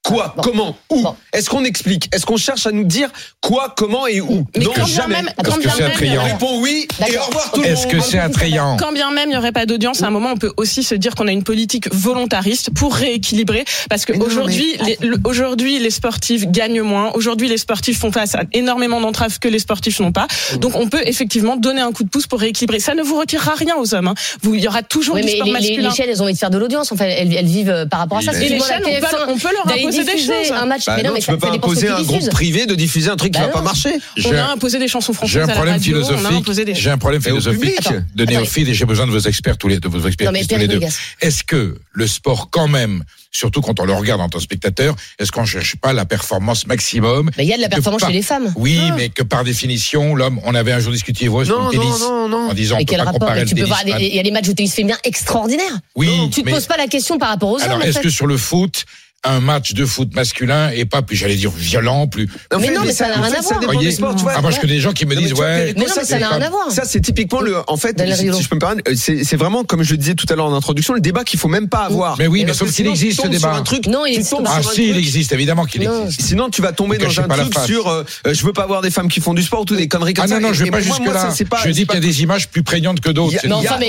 Quoi 0.05 0.33
Bon. 0.35 0.43
Comment 0.43 0.75
Où 0.89 1.01
Bon. 1.01 1.15
Est-ce 1.31 1.49
qu'on 1.49 1.63
explique 1.63 2.09
Est-ce 2.13 2.25
qu'on 2.25 2.35
cherche 2.37 2.67
à 2.67 2.71
nous 2.71 2.83
dire 2.83 3.09
quoi, 3.39 3.73
comment 3.75 4.05
et 4.05 4.19
où 4.19 4.45
Mais 4.57 4.65
Non, 4.65 4.71
quand 4.75 4.83
bien 4.83 4.95
jamais. 4.95 5.15
même, 5.15 5.27
Est-ce 5.29 5.49
quand 5.49 5.61
que 5.61 5.69
c'est 5.69 5.83
attrayant 5.83 6.23
Réponds 6.23 6.59
oui 6.61 6.87
et 7.09 7.17
au 7.17 7.21
revoir 7.23 7.51
tout 7.53 7.61
le 7.61 7.67
Est-ce 7.67 7.83
monde. 7.87 7.91
que 7.93 7.99
c'est 8.01 8.19
attrayant 8.19 8.75
Quand 8.77 8.91
bien 8.91 9.11
même 9.11 9.29
il 9.29 9.31
n'y 9.31 9.37
aurait 9.37 9.53
pas 9.53 9.65
d'audience, 9.65 10.03
à 10.03 10.07
un 10.07 10.09
moment 10.09 10.31
on 10.33 10.37
peut 10.37 10.51
aussi 10.57 10.83
se 10.83 10.93
dire 10.95 11.15
qu'on 11.15 11.27
a 11.27 11.31
une 11.31 11.43
politique 11.43 11.93
volontariste 11.93 12.71
pour 12.73 12.93
rééquilibrer, 12.95 13.63
parce 13.89 14.05
que 14.05 14.11
Mais 14.11 14.17
non, 14.19 14.25
aujourd'hui, 14.25 14.75
les, 14.85 14.97
le- 15.01 15.17
aujourd'hui 15.23 15.79
les 15.79 15.89
sportifs 15.89 16.47
gagnent 16.47 16.81
moins. 16.81 17.11
Aujourd'hui, 17.13 17.47
les 17.47 17.57
sportifs 17.57 17.99
font 17.99 18.11
face 18.11 18.35
à 18.35 18.41
énormément 18.51 18.99
d'entraves 18.99 19.39
que 19.39 19.47
les 19.47 19.59
sportifs 19.59 19.99
n'ont 20.01 20.11
pas. 20.11 20.27
Mmh. 20.53 20.57
Donc 20.57 20.75
on 20.75 20.89
peut 20.89 21.01
effectivement 21.05 21.55
donner 21.55 21.81
un 21.81 21.93
coup 21.93 22.03
de 22.03 22.09
pouce 22.09 22.27
pour 22.27 22.39
rééquilibrer. 22.41 22.79
Ça 22.81 22.93
ne 22.93 23.03
vous 23.03 23.17
retirera 23.17 23.53
rien 23.55 23.75
aux 23.77 23.93
hommes. 23.95 24.09
hein. 24.09 24.15
Vous, 24.41 24.53
il 24.53 24.61
y 24.61 24.67
aura 24.67 24.83
toujours 24.83 25.15
Oui, 25.15 25.21
du 25.21 25.27
mais 25.27 25.33
sport 25.35 25.45
les, 25.47 25.53
masculin. 25.53 25.89
les 25.89 25.95
chaînes, 25.95 26.09
elles 26.09 26.21
ont 26.21 26.25
envie 26.25 26.33
de 26.33 26.37
faire 26.39 26.49
de 26.49 26.57
l'audience. 26.57 26.91
En 26.91 26.97
fait, 26.97 27.09
elles, 27.09 27.33
elles 27.33 27.45
vivent 27.45 27.69
euh, 27.69 27.85
par 27.85 27.99
rapport 28.01 28.17
à 28.17 28.21
ça. 28.21 28.33
Et 28.33 28.49
les 28.49 28.59
chaînes, 28.59 28.83
on 28.85 28.89
peut, 28.99 29.05
TF1 29.07 29.25
on 29.29 29.37
peut 29.37 29.53
leur 29.53 29.65
d'aller 29.65 29.92
imposer 29.99 30.03
des 30.11 30.11
diffuser 30.21 30.43
choses. 30.45 30.57
un 30.57 30.65
match, 30.65 30.85
Bah 30.85 30.93
mais 30.97 31.03
non, 31.03 31.09
non, 31.09 31.13
mais 31.15 31.19
tu 31.19 31.25
ça, 31.25 31.33
peux 31.33 31.39
ça 31.39 31.47
pas 31.47 31.53
imposer 31.55 31.87
à 31.89 31.97
un 31.97 32.03
groupe 32.03 32.29
privé 32.29 32.65
de 32.65 32.75
diffuser 32.75 33.09
un 33.09 33.15
truc 33.15 33.33
qui 33.33 33.39
Bah 33.39 33.47
va 33.47 33.51
pas 33.53 33.59
non. 33.59 33.65
marcher. 33.65 33.93
On 33.93 34.21
J'ai 34.21 34.35
a 34.37 34.51
imposé 34.51 34.79
des 34.79 34.87
chansons 34.87 35.13
j'ai 35.13 35.17
françaises 35.17 35.37
un 35.37 35.43
à 35.43 35.47
la 35.47 35.53
problème 35.55 35.79
philosophique. 35.81 36.25
imposé 36.37 36.65
J'ai 36.73 36.89
un 36.89 36.97
problème 36.97 37.21
philosophique 37.21 37.89
de 38.15 38.25
néophyte 38.25 38.67
et 38.67 38.73
j'ai 38.73 38.85
besoin 38.85 39.05
de 39.07 39.11
vos 39.11 39.19
experts 39.19 39.57
tous 39.57 39.67
les 39.67 39.79
de 39.79 39.87
vos 39.87 40.05
experts 40.07 40.27
Non, 40.27 40.31
mais 40.33 40.43
tous 40.45 40.55
les 40.55 40.67
Pierre 40.67 40.79
deux. 40.79 40.87
Est-ce 41.21 41.43
que 41.43 41.77
le 41.91 42.07
sport 42.07 42.49
quand 42.51 42.67
même, 42.67 43.03
surtout 43.31 43.61
quand 43.61 43.79
on 43.79 43.85
le 43.85 43.93
regarde 43.93 44.21
en 44.21 44.29
tant 44.29 44.37
que 44.37 44.43
spectateur, 44.43 44.95
est-ce 45.19 45.31
qu'on 45.31 45.45
cherche 45.45 45.75
pas 45.75 45.93
la 45.93 46.05
performance 46.05 46.67
maximum 46.67 47.29
Mais 47.37 47.45
il 47.45 47.49
y 47.49 47.53
a 47.53 47.57
de 47.57 47.61
la 47.61 47.69
performance 47.69 48.01
chez 48.05 48.11
les 48.13 48.21
femmes. 48.21 48.51
Oui, 48.55 48.79
Ah. 48.81 48.93
mais 48.97 49.09
que 49.09 49.23
par 49.23 49.43
définition, 49.43 50.15
l'homme, 50.15 50.39
on 50.43 50.53
avait 50.55 50.71
un 50.71 50.79
jour 50.79 50.91
discuté 50.91 51.27
vous, 51.27 51.43
sur 51.45 51.57
Non, 51.59 51.69
le 51.69 51.77
non, 51.77 51.81
tennis 51.83 51.99
non, 51.99 52.29
non. 52.29 52.49
en 52.49 52.53
disant 52.53 52.75
Mais 52.77 52.81
on 52.81 52.85
peut 52.85 52.89
quel 52.89 52.97
pas 52.99 53.03
rapport 53.05 53.19
comparer 53.19 53.39
Mais 53.39 53.43
le 53.43 53.49
tu 53.49 53.55
peux 53.55 53.61
tennis. 53.61 53.83
voir, 53.85 53.99
Il 53.99 54.15
y 54.15 54.19
a 54.19 54.23
des 54.23 54.31
matchs 54.31 54.47
de 54.47 54.53
tennis 54.53 54.73
féminin 54.73 54.97
extraordinaires. 55.03 55.79
Oui, 55.95 56.09
Tu 56.31 56.41
te 56.41 56.45
mais 56.45 56.51
poses 56.53 56.65
pas 56.65 56.77
la 56.77 56.87
question 56.87 57.17
par 57.17 57.29
rapport 57.29 57.49
aux 57.49 57.57
hommes. 57.57 57.63
alors 57.63 57.83
est-ce 57.83 57.99
que 57.99 58.09
sur 58.09 58.27
le 58.27 58.37
foot, 58.37 58.85
un 59.25 59.39
match 59.39 59.73
de 59.73 59.85
foot 59.85 60.13
masculin 60.15 60.69
est 60.71 60.85
pas 60.85 61.01
plus, 61.01 61.15
j'allais 61.15 61.35
dire, 61.35 61.51
violent, 61.51 62.07
plus. 62.07 62.27
Mais 62.59 62.71
non, 62.71 62.81
mais 62.85 62.91
ça 62.93 63.07
n'a 63.07 63.19
en 63.19 63.21
rien 63.21 63.33
à 63.33 63.35
Ça 63.41 63.41
voir. 63.41 63.59
dépend 63.61 63.73
Voyez 63.73 63.89
des 63.89 63.95
sports, 63.95 64.15
tu 64.15 64.23
vois. 64.23 64.33
Ah, 64.35 64.41
parce 64.41 64.59
que 64.59 64.67
des 64.67 64.79
gens 64.79 64.91
qui 64.91 65.05
me 65.05 65.15
Non, 65.15 65.21
mais 65.21 65.27
disent, 65.27 65.33
ouais. 65.39 65.73
Mais 65.75 65.81
non, 65.81 65.87
ça, 65.87 66.01
mais 66.01 66.07
ça 66.07 66.19
n'a 66.19 66.29
rien 66.29 66.41
à 66.41 66.49
voir. 66.49 66.71
Ça, 66.71 66.83
c'est 66.85 66.99
typiquement 67.01 67.39
le. 67.41 67.55
En 67.67 67.77
fait, 67.77 67.99
si, 68.15 68.25
je 68.27 68.49
peux 68.49 68.55
me 68.55 68.59
permettre, 68.59 68.89
euh, 68.91 68.95
c'est 68.95 69.23
c'est 69.23 69.35
vraiment, 69.37 69.63
comme 69.63 69.83
je 69.83 69.91
le 69.91 69.97
disais 69.97 70.15
tout 70.15 70.25
à 70.29 70.35
l'heure 70.35 70.45
en 70.47 70.53
introduction, 70.55 70.93
le 70.93 70.99
débat 71.01 71.23
qu'il 71.23 71.39
faut 71.39 71.47
même 71.47 71.69
pas 71.69 71.85
avoir. 71.85 72.17
Mais 72.19 72.27
oui, 72.27 72.43
mais 72.45 72.53
sauf 72.53 72.71
qu'il 72.71 72.87
existe, 72.87 73.21
sur 73.21 73.29
débat. 73.29 73.53
un 73.53 73.61
truc, 73.63 73.87
Non, 73.87 74.05
il 74.05 74.15
existe 74.15 74.35
Ah 74.45 74.61
si, 74.61 74.89
il 74.89 74.97
existe, 74.97 75.31
évidemment 75.31 75.65
qu'il 75.65 75.83
Non. 75.83 76.05
existe. 76.05 76.21
Sinon, 76.21 76.49
tu 76.49 76.61
vas 76.61 76.71
tomber 76.73 76.97
dans 76.97 77.07
un 77.19 77.27
truc 77.27 77.53
sur 77.65 77.87
euh, 77.87 78.03
euh, 78.27 78.33
je 78.33 78.45
veux 78.45 78.53
pas 78.53 78.65
voir 78.67 78.81
des 78.81 78.91
femmes 78.91 79.07
qui 79.07 79.21
font 79.21 79.33
du 79.33 79.41
sport 79.43 79.61
ou 79.61 79.65
tout 79.65 79.75
des 79.75 79.87
conneries 79.87 80.13
comme 80.13 80.25
Ah 80.25 80.27
ça. 80.27 80.35
non, 80.35 80.41
non, 80.47 80.49
Et- 80.51 80.53
je 80.55 80.61
vais 80.63 80.67
et 80.67 80.71
pas 80.71 80.81
jusque 80.81 81.05
ça, 81.05 81.13
là. 81.13 81.33
Je 81.65 81.69
dis 81.69 81.85
qu'il 81.85 81.95
y 81.95 81.97
a 81.97 82.01
des 82.01 82.21
images 82.23 82.49
plus 82.49 82.63
prégnantes 82.63 82.99
que 82.99 83.09
d'autres. 83.09 83.31
Il 83.31 83.35
y 83.35 83.37
a- 83.37 83.41
c'est 83.41 83.79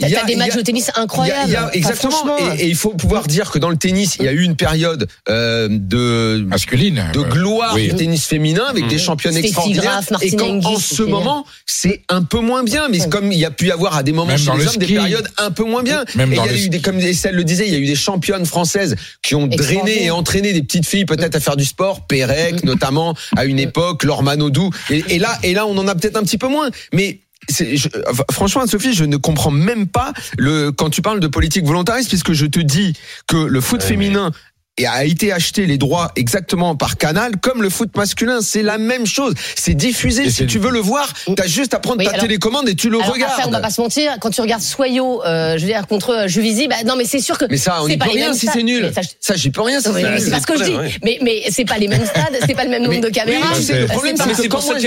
Mais 0.00 0.10
t'as 0.12 0.24
des 0.24 0.36
matchs 0.36 0.56
de 0.56 0.62
tennis 0.62 0.90
incroyables. 0.94 1.70
exactement. 1.74 2.36
Et, 2.56 2.62
et 2.64 2.68
il 2.68 2.76
faut 2.76 2.94
pouvoir 2.94 3.26
dire 3.26 3.50
que 3.50 3.58
dans 3.58 3.70
le 3.70 3.76
tennis, 3.76 4.16
il 4.18 4.24
y 4.24 4.28
a 4.28 4.32
eu 4.32 4.42
une 4.42 4.56
période 4.56 4.77
période 4.78 5.08
euh, 5.28 5.68
de 5.70 6.44
Masculine. 6.46 7.02
de 7.12 7.18
euh, 7.20 7.24
gloire 7.24 7.72
oui. 7.74 7.88
du 7.88 7.94
tennis 7.96 8.24
féminin 8.26 8.64
avec 8.68 8.84
Mhm. 8.84 8.90
des 8.90 8.98
championnes 8.98 9.36
extraordinaires. 9.36 10.02
Graf, 10.08 10.22
et 10.22 10.30
quand 10.36 10.64
en 10.64 10.78
ce 10.78 11.02
moment 11.02 11.44
c'est 11.66 12.02
un 12.08 12.22
peu 12.22 12.38
moins 12.40 12.62
bien 12.62 12.88
mais 12.88 13.00
comme 13.08 13.32
il 13.32 13.38
y 13.38 13.44
a 13.44 13.50
pu 13.50 13.66
y 13.66 13.72
avoir 13.72 13.96
à 13.96 14.02
des 14.04 14.12
moments 14.12 14.28
Même 14.28 14.38
chez 14.38 14.52
les 14.52 14.58
le 14.58 14.68
hommes 14.68 14.76
des 14.76 14.86
périodes 14.86 15.28
un 15.38 15.50
peu 15.50 15.64
moins 15.64 15.82
bien. 15.82 16.04
Même 16.14 16.32
et 16.32 16.36
il 16.36 16.38
y 16.44 16.48
a 16.48 16.52
le 16.52 16.58
eu 16.58 16.68
des 16.68 16.80
comme 16.80 16.98
Estelle 17.00 17.34
le 17.34 17.44
disait 17.44 17.66
il 17.66 17.72
y 17.72 17.76
a 17.76 17.80
eu 17.80 17.86
des 17.86 17.96
championnes 17.96 18.46
françaises 18.46 18.94
qui 19.22 19.34
ont 19.34 19.46
drainé 19.48 20.04
et 20.04 20.10
entraîné 20.10 20.52
des 20.52 20.62
petites 20.62 20.86
filles 20.86 21.06
peut-être 21.06 21.34
à 21.34 21.40
faire 21.40 21.56
du 21.56 21.64
sport. 21.64 22.06
Pérec 22.06 22.62
notamment 22.64 23.16
à 23.36 23.44
une 23.46 23.58
époque 23.58 24.04
Laure 24.04 24.22
Manodou 24.22 24.70
et, 24.90 25.02
et 25.08 25.18
là 25.18 25.36
et 25.42 25.54
là 25.54 25.66
on 25.66 25.76
en 25.76 25.88
a 25.88 25.94
peut-être 25.96 26.16
un 26.16 26.22
petit 26.22 26.38
peu 26.38 26.48
moins. 26.48 26.70
Mais 26.92 27.20
je- 27.50 27.88
franchement, 28.30 28.66
Sophie, 28.66 28.92
je 28.92 29.04
ne 29.04 29.16
comprends 29.16 29.50
même 29.50 29.86
pas 29.86 30.12
le 30.36 30.70
quand 30.70 30.90
tu 30.90 31.00
parles 31.00 31.20
de 31.20 31.28
politique 31.28 31.64
volontariste, 31.64 32.08
puisque 32.10 32.32
je 32.34 32.44
te 32.46 32.58
dis 32.60 32.92
que 33.26 33.36
le 33.36 33.60
foot 33.62 33.82
féminin 33.82 34.32
et 34.78 34.86
a 34.86 35.04
été 35.04 35.32
acheté 35.32 35.66
les 35.66 35.76
droits 35.78 36.12
exactement 36.16 36.74
par 36.76 36.96
Canal, 36.96 37.36
comme 37.40 37.62
le 37.62 37.70
foot 37.70 37.96
masculin, 37.96 38.40
c'est 38.40 38.62
la 38.62 38.78
même 38.78 39.06
chose. 39.06 39.34
C'est 39.56 39.74
diffusé. 39.74 40.24
Et 40.26 40.30
si 40.30 40.46
tu 40.46 40.58
veux 40.58 40.70
le 40.70 40.78
voir, 40.80 41.12
t'as 41.36 41.46
juste 41.46 41.74
à 41.74 41.78
prendre 41.80 41.98
Oui, 41.98 42.04
ta 42.06 42.12
alors- 42.12 42.22
télécommande 42.22 42.68
et 42.68 42.74
tu 42.74 42.88
le 42.90 42.98
Alors 43.00 43.12
regardes. 43.12 43.32
après, 43.32 43.46
on 43.46 43.50
va 43.50 43.60
pas 43.60 43.70
se 43.70 43.80
mentir, 43.80 44.16
quand 44.20 44.30
tu 44.30 44.40
regardes 44.40 44.62
Soyo, 44.62 45.22
euh, 45.24 45.54
je 45.56 45.62
veux 45.62 45.66
dire 45.66 45.86
contre 45.86 46.10
euh, 46.10 46.28
Juvisy, 46.28 46.68
bah 46.68 46.76
non 46.86 46.94
mais 46.96 47.04
c'est 47.04 47.20
sûr 47.20 47.36
que 47.38 47.44
Mais 47.50 47.56
ça, 47.56 47.78
on 47.82 47.86
c'est 47.86 47.92
n'y 47.92 47.96
pas 47.98 48.06
peut 48.06 48.12
les 48.12 48.16
rien 48.18 48.28
mêmes 48.30 48.34
si 48.38 48.46
stades. 48.46 48.54
c'est 48.56 48.62
nul. 48.62 48.90
Ça, 48.94 49.02
je- 49.02 49.08
Ça, 49.20 49.34
j'y 49.36 49.50
peux 49.50 49.62
rien 49.62 49.80
si 49.80 49.88
Oui, 49.88 49.94
c'est 49.96 50.02
mais 50.02 50.10
nul. 50.10 50.20
c'est 50.22 50.30
pas 50.30 50.40
ce 50.40 50.46
que 50.46 50.58
je 50.58 50.64
dis. 50.64 50.70
Ouais. 50.76 50.90
Mais 51.04 51.18
mais 51.22 51.42
c'est 51.50 51.64
pas 51.64 51.78
les 51.78 51.88
mêmes 51.88 52.04
stades, 52.06 52.38
c'est 52.46 52.54
pas 52.54 52.64
le 52.64 52.70
même 52.70 52.82
nombre 52.84 53.00
de 53.00 53.08
caméras. 53.08 53.46
Oui, 53.52 53.58
le 53.58 53.62
c'est- 53.64 53.86
problème, 53.86 54.16
c'est 54.16 54.28
que 54.30 54.34
ça 54.36 54.42
le 54.42 54.48
problème, 54.48 54.78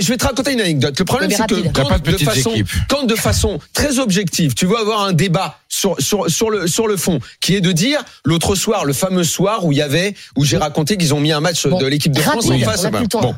je 0.00 0.08
vais 0.08 0.16
te 0.16 0.24
raconter 0.24 0.52
une 0.52 0.60
anecdote. 0.60 0.98
Le 0.98 1.04
problème, 1.04 1.30
c'est 1.30 1.46
que 1.46 1.68
quand 1.72 1.88
de 2.10 2.16
façon, 2.18 2.52
quand 2.88 3.02
de 3.04 3.14
façon 3.14 3.58
très 3.72 3.98
objective, 3.98 4.54
tu 4.54 4.66
veux 4.66 4.76
avoir 4.78 5.02
un 5.04 5.12
débat 5.12 5.58
sur 5.68 5.96
sur 6.00 6.30
sur 6.30 6.50
le 6.50 6.66
sur 6.66 6.86
le 6.86 6.96
fond, 6.96 7.18
qui 7.40 7.54
est 7.54 7.60
de 7.60 7.72
dire 7.72 8.02
l'autre 8.38 8.54
soir, 8.54 8.84
le 8.84 8.92
fameux 8.92 9.24
soir 9.24 9.64
où 9.64 9.72
il 9.72 9.78
y 9.78 9.82
avait 9.82 10.14
où 10.36 10.44
j'ai 10.44 10.56
raconté 10.58 10.96
qu'ils 10.96 11.12
ont 11.14 11.20
mis 11.20 11.32
un 11.32 11.40
match 11.40 11.66
Bon, 11.66 11.78
de 11.78 11.86
l'équipe 11.86 12.12
de 12.12 12.20
France 12.20 12.46
rapide, 12.46 12.66
en 12.66 12.70
face. 12.70 12.86
Bon, 13.20 13.34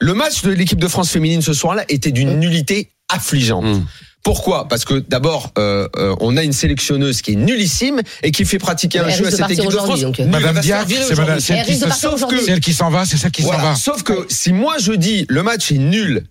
le 0.00 0.14
match 0.14 0.42
de 0.42 0.50
l'équipe 0.50 0.78
de 0.80 0.88
France 0.88 1.10
féminine 1.10 1.42
ce 1.42 1.52
soir-là 1.52 1.84
était 1.90 2.10
d'une 2.12 2.38
nullité 2.40 2.90
affligeante. 3.08 3.64
Mm. 3.64 3.84
Pourquoi? 4.24 4.68
Parce 4.68 4.84
que 4.84 4.94
d'abord, 5.00 5.50
euh, 5.58 5.88
euh, 5.96 6.14
on 6.20 6.36
a 6.36 6.44
une 6.44 6.52
sélectionneuse 6.52 7.20
qui 7.22 7.32
est 7.32 7.36
nullissime 7.36 8.00
et 8.22 8.30
qui 8.30 8.44
fait 8.44 8.58
pratiquer 8.58 9.00
un 9.00 9.08
jeu 9.10 9.26
à 9.26 9.30
cette 9.30 9.50
équipe 9.50 9.66
de 9.68 9.70
France. 9.76 10.00
donc, 10.00 10.18
Madame 10.20 10.60
virer 10.60 10.84
c'est 11.08 11.16
madame, 11.16 11.40
celle 11.40 11.58
Elle 11.58 11.64
qui, 11.66 11.72
risque 11.72 11.84
de 11.84 11.86
se- 11.86 11.88
partir 11.90 12.10
Sauf 12.10 12.20
que- 12.20 12.26
aujourd'hui. 12.26 12.46
celle 12.46 12.60
qui 12.60 12.72
s'en 12.72 12.88
va, 12.90 13.04
c'est 13.04 13.16
celle 13.18 13.32
qui 13.32 13.42
s'en 13.42 13.58
va. 13.58 13.74
Sauf 13.74 14.02
que 14.04 14.26
si 14.30 14.52
moi 14.52 14.76
je 14.80 14.92
dis 14.92 15.26
le 15.28 15.42
match 15.42 15.70
est 15.72 15.78
nul 15.78 16.24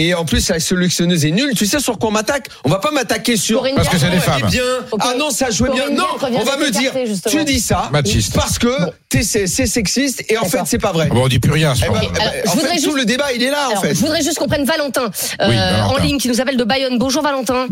et 0.00 0.14
en 0.14 0.24
plus 0.24 0.48
la 0.48 0.60
sélectionneuse 0.60 1.24
est 1.26 1.30
nulle, 1.32 1.54
tu 1.54 1.66
sais 1.66 1.80
sur 1.80 1.98
quoi 1.98 2.08
on 2.08 2.12
m'attaque? 2.12 2.48
On 2.64 2.70
va 2.70 2.78
pas 2.78 2.90
m'attaquer 2.90 3.36
sur 3.36 3.58
Corinne 3.58 3.74
Parce 3.76 3.88
que 3.88 3.98
c'est 3.98 4.10
des 4.10 4.20
femmes. 4.20 4.48
bien. 4.50 4.62
Ok. 4.90 5.00
Ah 5.04 5.14
non, 5.18 5.30
ça 5.30 5.50
jouait 5.50 5.70
bien. 5.70 5.90
Non, 5.90 6.04
on 6.22 6.44
va 6.44 6.56
me 6.56 6.70
dire, 6.70 6.92
justement. 7.04 7.34
tu 7.38 7.44
dis 7.44 7.60
ça 7.60 7.88
Machiste. 7.92 8.34
parce 8.34 8.58
que 8.58 8.68
t'es 9.08 9.22
c'est 9.22 9.46
c'est 9.46 9.66
sexiste 9.66 10.24
et 10.30 10.38
en 10.38 10.44
fait 10.44 10.60
c'est 10.66 10.78
pas 10.78 10.92
vrai. 10.92 11.08
Ah 11.10 11.14
bon, 11.14 11.24
on 11.24 11.28
dit 11.28 11.38
plus 11.40 11.52
rien. 11.52 11.74
ce 11.74 11.84
Eh 11.86 11.90
ben, 11.90 12.00
eh 12.02 12.06
ben, 12.08 12.20
Alors, 12.20 12.32
je 12.44 12.48
en 12.50 12.52
voudrais 12.54 12.68
fait, 12.68 12.74
juste- 12.76 12.86
tout 12.88 12.94
le 12.94 13.04
débat 13.04 13.32
il 13.34 13.42
est 13.42 13.50
là 13.50 13.68
en 13.76 13.80
fait. 13.80 13.94
je 13.94 14.00
voudrais 14.00 14.22
juste 14.22 14.38
qu'on 14.38 14.46
prenne 14.48 14.64
Valentin, 14.64 15.10
euh, 15.40 15.48
Oui, 15.48 15.56
Valentin. 15.56 15.84
en 15.94 15.96
ligne 15.98 16.18
qui 16.18 16.28
nous 16.28 16.40
appelle 16.40 16.56
de 16.56 16.64
Bayonne. 16.64 16.98
Bonjour 16.98 17.22
Valentin. 17.22 17.66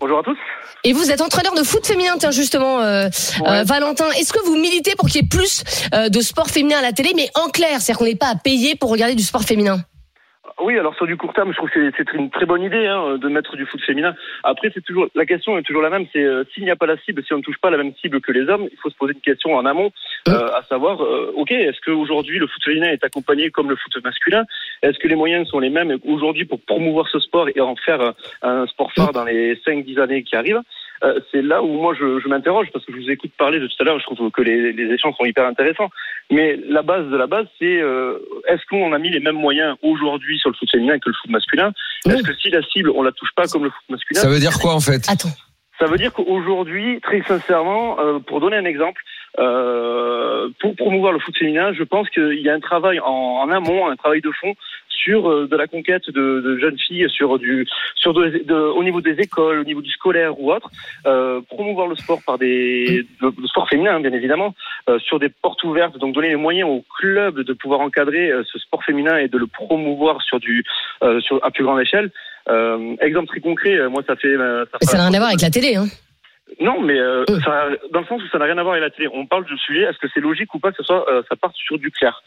Bonjour 0.00 0.18
à 0.18 0.22
tous. 0.22 0.36
Et 0.84 0.92
vous 0.92 1.10
êtes 1.10 1.20
entraîneur 1.20 1.54
de 1.54 1.62
foot 1.62 1.86
féminin, 1.86 2.14
tiens 2.18 2.30
justement, 2.30 2.80
euh, 2.80 3.08
euh, 3.46 3.64
Valentin. 3.64 4.04
Est-ce 4.18 4.32
que 4.32 4.38
vous 4.44 4.56
militez 4.56 4.92
pour 4.96 5.08
qu'il 5.08 5.22
y 5.22 5.24
ait 5.24 5.28
plus 5.28 5.62
euh, 5.94 6.08
de 6.08 6.20
sport 6.20 6.48
féminin 6.48 6.78
à 6.78 6.82
la 6.82 6.92
télé, 6.92 7.12
mais 7.16 7.28
en 7.34 7.48
clair, 7.48 7.80
c'est-à-dire 7.80 7.98
qu'on 7.98 8.04
n'est 8.04 8.14
pas 8.14 8.28
à 8.28 8.34
payer 8.36 8.76
pour 8.76 8.90
regarder 8.90 9.14
du 9.14 9.22
sport 9.22 9.42
féminin 9.42 9.80
Oui, 10.60 10.78
alors 10.78 10.94
sur 10.94 11.06
du 11.06 11.16
court 11.16 11.34
terme, 11.34 11.52
je 11.52 11.56
trouve 11.56 11.68
que 11.68 11.92
c'est 11.96 12.12
une 12.14 12.30
très 12.30 12.46
bonne 12.46 12.62
idée 12.62 12.86
hein, 12.86 13.18
de 13.18 13.28
mettre 13.28 13.56
du 13.56 13.66
foot 13.66 13.80
féminin. 13.82 14.14
Après, 14.42 14.70
c'est 14.72 14.82
toujours 14.82 15.06
la 15.14 15.26
question 15.26 15.58
est 15.58 15.62
toujours 15.62 15.82
la 15.82 15.90
même. 15.90 16.06
C'est 16.12 16.22
euh, 16.22 16.44
s'il 16.54 16.64
n'y 16.64 16.70
a 16.70 16.76
pas 16.76 16.86
la 16.86 16.96
cible, 16.98 17.22
si 17.24 17.34
on 17.34 17.38
ne 17.38 17.42
touche 17.42 17.58
pas 17.58 17.70
la 17.70 17.76
même 17.76 17.92
cible 18.00 18.22
que 18.22 18.32
les 18.32 18.48
hommes, 18.48 18.66
il 18.72 18.78
faut 18.78 18.88
se 18.88 18.96
poser 18.96 19.12
une 19.12 19.20
question 19.20 19.54
en 19.54 19.66
amont, 19.66 19.92
euh, 20.28 20.48
à 20.54 20.62
savoir, 20.62 21.02
euh, 21.02 21.32
ok, 21.36 21.52
est-ce 21.52 21.80
qu'aujourd'hui 21.84 22.38
le 22.38 22.46
foot 22.46 22.62
féminin 22.64 22.90
est 22.90 23.04
accompagné 23.04 23.50
comme 23.50 23.68
le 23.68 23.76
foot 23.76 24.02
masculin? 24.02 24.44
Est-ce 24.82 24.98
que 24.98 25.08
les 25.08 25.14
moyens 25.14 25.46
sont 25.48 25.60
les 25.60 25.70
mêmes 25.70 25.98
aujourd'hui 26.04 26.46
pour 26.46 26.60
promouvoir 26.60 27.06
ce 27.08 27.20
sport 27.20 27.48
et 27.54 27.60
en 27.60 27.76
faire 27.76 28.00
euh, 28.00 28.12
un 28.42 28.66
sport 28.66 28.90
phare 28.92 29.12
dans 29.12 29.24
les 29.24 29.56
5-10 29.56 30.00
années 30.00 30.22
qui 30.22 30.36
arrivent? 30.36 30.62
Euh, 31.04 31.20
c'est 31.30 31.42
là 31.42 31.62
où 31.62 31.68
moi 31.68 31.94
je, 31.98 32.20
je 32.20 32.28
m'interroge 32.28 32.68
parce 32.72 32.84
que 32.84 32.92
je 32.92 32.98
vous 32.98 33.10
écoute 33.10 33.32
parler 33.38 33.60
de 33.60 33.66
tout 33.66 33.76
à 33.80 33.84
l'heure, 33.84 33.98
je 33.98 34.04
trouve 34.04 34.30
que 34.30 34.42
les, 34.42 34.72
les 34.72 34.94
échanges 34.94 35.14
sont 35.16 35.24
hyper 35.24 35.46
intéressants. 35.46 35.90
Mais 36.30 36.56
la 36.68 36.82
base 36.82 37.06
de 37.08 37.16
la 37.16 37.26
base, 37.26 37.46
c'est 37.58 37.80
euh, 37.80 38.18
est-ce 38.48 38.62
qu'on 38.68 38.92
a 38.92 38.98
mis 38.98 39.10
les 39.10 39.20
mêmes 39.20 39.36
moyens 39.36 39.76
aujourd'hui 39.82 40.38
sur 40.38 40.50
le 40.50 40.56
foot 40.56 40.70
féminin 40.70 40.98
que 40.98 41.08
le 41.08 41.14
foot 41.20 41.30
masculin? 41.30 41.72
Est-ce 42.06 42.22
que 42.22 42.34
si 42.34 42.50
la 42.50 42.62
cible 42.62 42.90
on 42.90 43.02
la 43.02 43.12
touche 43.12 43.30
pas 43.36 43.46
comme 43.46 43.64
le 43.64 43.70
foot 43.70 43.84
masculin 43.90 44.20
Ça 44.20 44.28
veut 44.28 44.40
dire 44.40 44.58
quoi 44.58 44.74
en 44.74 44.80
fait? 44.80 45.06
Attends. 45.08 45.34
ça 45.78 45.86
veut 45.86 45.98
dire 45.98 46.12
qu'aujourd'hui, 46.12 47.00
très 47.02 47.22
sincèrement, 47.22 48.00
euh, 48.00 48.18
pour 48.18 48.40
donner 48.40 48.56
un 48.56 48.64
exemple, 48.64 49.02
euh, 49.38 50.48
pour 50.60 50.74
promouvoir 50.76 51.12
le 51.12 51.18
foot 51.18 51.36
féminin, 51.36 51.72
je 51.74 51.82
pense 51.82 52.08
qu'il 52.08 52.40
y 52.40 52.48
a 52.48 52.54
un 52.54 52.60
travail 52.60 52.98
en, 53.00 53.42
en 53.42 53.50
amont, 53.50 53.86
un 53.88 53.96
travail 53.96 54.22
de 54.22 54.30
fond 54.40 54.54
sur 55.04 55.30
euh, 55.30 55.46
de 55.46 55.56
la 55.56 55.66
conquête 55.66 56.08
de, 56.10 56.40
de 56.40 56.58
jeunes 56.58 56.78
filles, 56.78 57.08
sur 57.10 57.38
du, 57.38 57.66
sur 57.94 58.12
de- 58.14 58.42
de- 58.44 58.54
au 58.54 58.82
niveau 58.82 59.00
des 59.00 59.16
écoles, 59.20 59.58
au 59.60 59.64
niveau 59.64 59.82
du 59.82 59.90
scolaire 59.90 60.38
ou 60.40 60.52
autre, 60.52 60.68
euh, 61.06 61.40
promouvoir 61.48 61.86
le 61.86 61.96
sport 61.96 62.20
par 62.26 62.38
des, 62.38 63.04
le, 63.20 63.30
sport 63.46 63.68
féminin, 63.68 63.96
hein, 63.96 64.00
bien 64.00 64.12
évidemment, 64.12 64.54
euh, 64.88 64.98
sur 64.98 65.18
des 65.18 65.28
portes 65.28 65.62
ouvertes, 65.64 65.96
donc 65.98 66.14
donner 66.14 66.28
les 66.30 66.36
moyens 66.36 66.68
aux 66.70 66.84
clubs 66.98 67.40
de 67.40 67.52
pouvoir 67.52 67.80
encadrer 67.80 68.30
ce 68.50 68.58
sport 68.58 68.82
féminin 68.84 69.18
et 69.18 69.28
de 69.28 69.38
le 69.38 69.46
promouvoir 69.46 70.22
sur 70.22 70.38
du, 70.40 70.64
euh, 71.02 71.20
sur 71.20 71.38
à 71.44 71.50
plus 71.50 71.64
grande 71.64 71.80
échelle. 71.80 72.10
Exemple 73.00 73.26
très 73.28 73.40
concret, 73.40 73.88
moi 73.88 74.02
ça 74.06 74.16
fait, 74.16 74.34
ça 74.82 74.96
n'a 74.98 75.04
rien 75.08 75.14
à 75.14 75.18
voir 75.18 75.28
avec 75.30 75.42
la 75.42 75.50
télé, 75.50 75.74
hein. 75.76 75.86
non, 76.60 76.80
mais 76.80 76.98
euh, 76.98 77.24
Euh. 77.28 77.40
ça, 77.44 77.66
dans 77.92 78.00
le 78.00 78.06
sens 78.06 78.22
où 78.22 78.28
ça 78.28 78.38
n'a 78.38 78.44
rien 78.44 78.56
à 78.58 78.62
voir 78.62 78.74
avec 78.76 78.84
la 78.88 78.90
télé. 78.90 79.08
On 79.12 79.26
parle 79.26 79.44
du 79.46 79.58
sujet. 79.58 79.82
Est-ce 79.82 79.98
que 79.98 80.06
c'est 80.14 80.20
logique 80.20 80.54
ou 80.54 80.60
pas 80.60 80.70
que 80.70 80.76
ce 80.78 80.84
soit 80.84 81.04
euh, 81.10 81.22
ça 81.28 81.34
parte 81.36 81.56
sur 81.56 81.76
du 81.78 81.90
clair? 81.90 82.22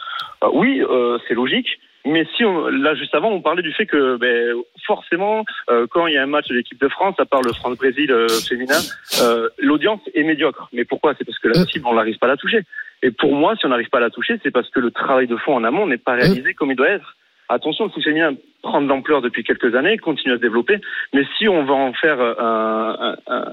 Oui, 0.53 0.81
c'est 1.27 1.33
logique. 1.35 1.69
Mais 2.05 2.25
si 2.37 2.45
on, 2.45 2.67
là 2.67 2.95
juste 2.95 3.13
avant, 3.13 3.29
on 3.29 3.41
parlait 3.41 3.61
du 3.61 3.73
fait 3.73 3.85
que 3.85 4.15
ben, 4.17 4.55
forcément, 4.87 5.43
euh, 5.69 5.85
quand 5.91 6.07
il 6.07 6.13
y 6.13 6.17
a 6.17 6.23
un 6.23 6.27
match 6.27 6.47
de 6.47 6.55
l'équipe 6.55 6.79
de 6.79 6.87
France, 6.87 7.15
à 7.19 7.25
part 7.25 7.41
le 7.41 7.51
France-Brésil 7.53 8.11
euh, 8.11 8.27
féminin, 8.47 8.79
euh, 9.21 9.49
l'audience 9.59 9.99
est 10.15 10.23
médiocre. 10.23 10.69
Mais 10.71 10.85
pourquoi? 10.85 11.13
C'est 11.17 11.25
parce 11.25 11.37
que 11.39 11.49
la 11.49 11.59
Euh. 11.59 11.65
cible, 11.65 11.85
on 11.87 11.95
n'arrive 11.95 12.17
pas 12.17 12.27
à 12.27 12.29
la 12.29 12.37
toucher. 12.37 12.61
Et 13.03 13.11
pour 13.11 13.33
moi, 13.35 13.55
si 13.57 13.65
on 13.65 13.69
n'arrive 13.69 13.89
pas 13.89 13.97
à 13.99 14.01
la 14.01 14.09
toucher, 14.09 14.39
c'est 14.43 14.51
parce 14.51 14.69
que 14.69 14.79
le 14.79 14.91
travail 14.91 15.27
de 15.27 15.35
fond 15.37 15.55
en 15.55 15.63
amont 15.63 15.87
n'est 15.87 15.97
pas 15.97 16.13
réalisé 16.13 16.53
comme 16.53 16.71
il 16.71 16.75
doit 16.77 16.89
être. 16.89 17.15
Attention, 17.49 17.85
le 17.85 17.91
foot 17.91 18.03
féminin 18.03 18.33
prend 18.61 18.81
de 18.81 18.87
l'ampleur 18.87 19.21
depuis 19.21 19.43
quelques 19.43 19.73
années, 19.75 19.97
continue 19.97 20.33
à 20.33 20.37
se 20.37 20.41
développer. 20.41 20.79
Mais 21.13 21.23
si 21.37 21.47
on 21.49 21.65
va 21.65 21.73
en 21.73 21.93
faire 21.93 22.19
euh, 22.19 22.33
un, 22.37 23.15
un, 23.27 23.45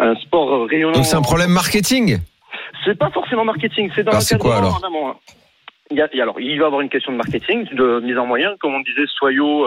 un, 0.00 0.14
sport 0.16 0.68
rayonnant, 0.68 0.92
Donc 0.92 1.04
c'est 1.06 1.16
un 1.16 1.22
problème 1.22 1.50
marketing? 1.50 2.18
c'est 2.84 2.98
pas 2.98 3.10
forcément 3.10 3.44
marketing, 3.44 3.90
c'est 3.94 4.02
dans 4.02 4.12
l'encadrement 4.12 4.56
alors? 4.56 4.80
en 4.82 4.86
amont. 4.86 5.14
Il 5.92 5.98
y 5.98 6.20
a, 6.20 6.22
alors, 6.22 6.40
il 6.40 6.58
va 6.58 6.64
y 6.64 6.66
avoir 6.66 6.80
une 6.80 6.88
question 6.88 7.12
de 7.12 7.18
marketing, 7.18 7.68
de 7.74 8.00
mise 8.00 8.16
en 8.16 8.26
moyen, 8.26 8.56
comme 8.58 8.74
on 8.74 8.80
disait, 8.80 9.04
soyaux, 9.06 9.66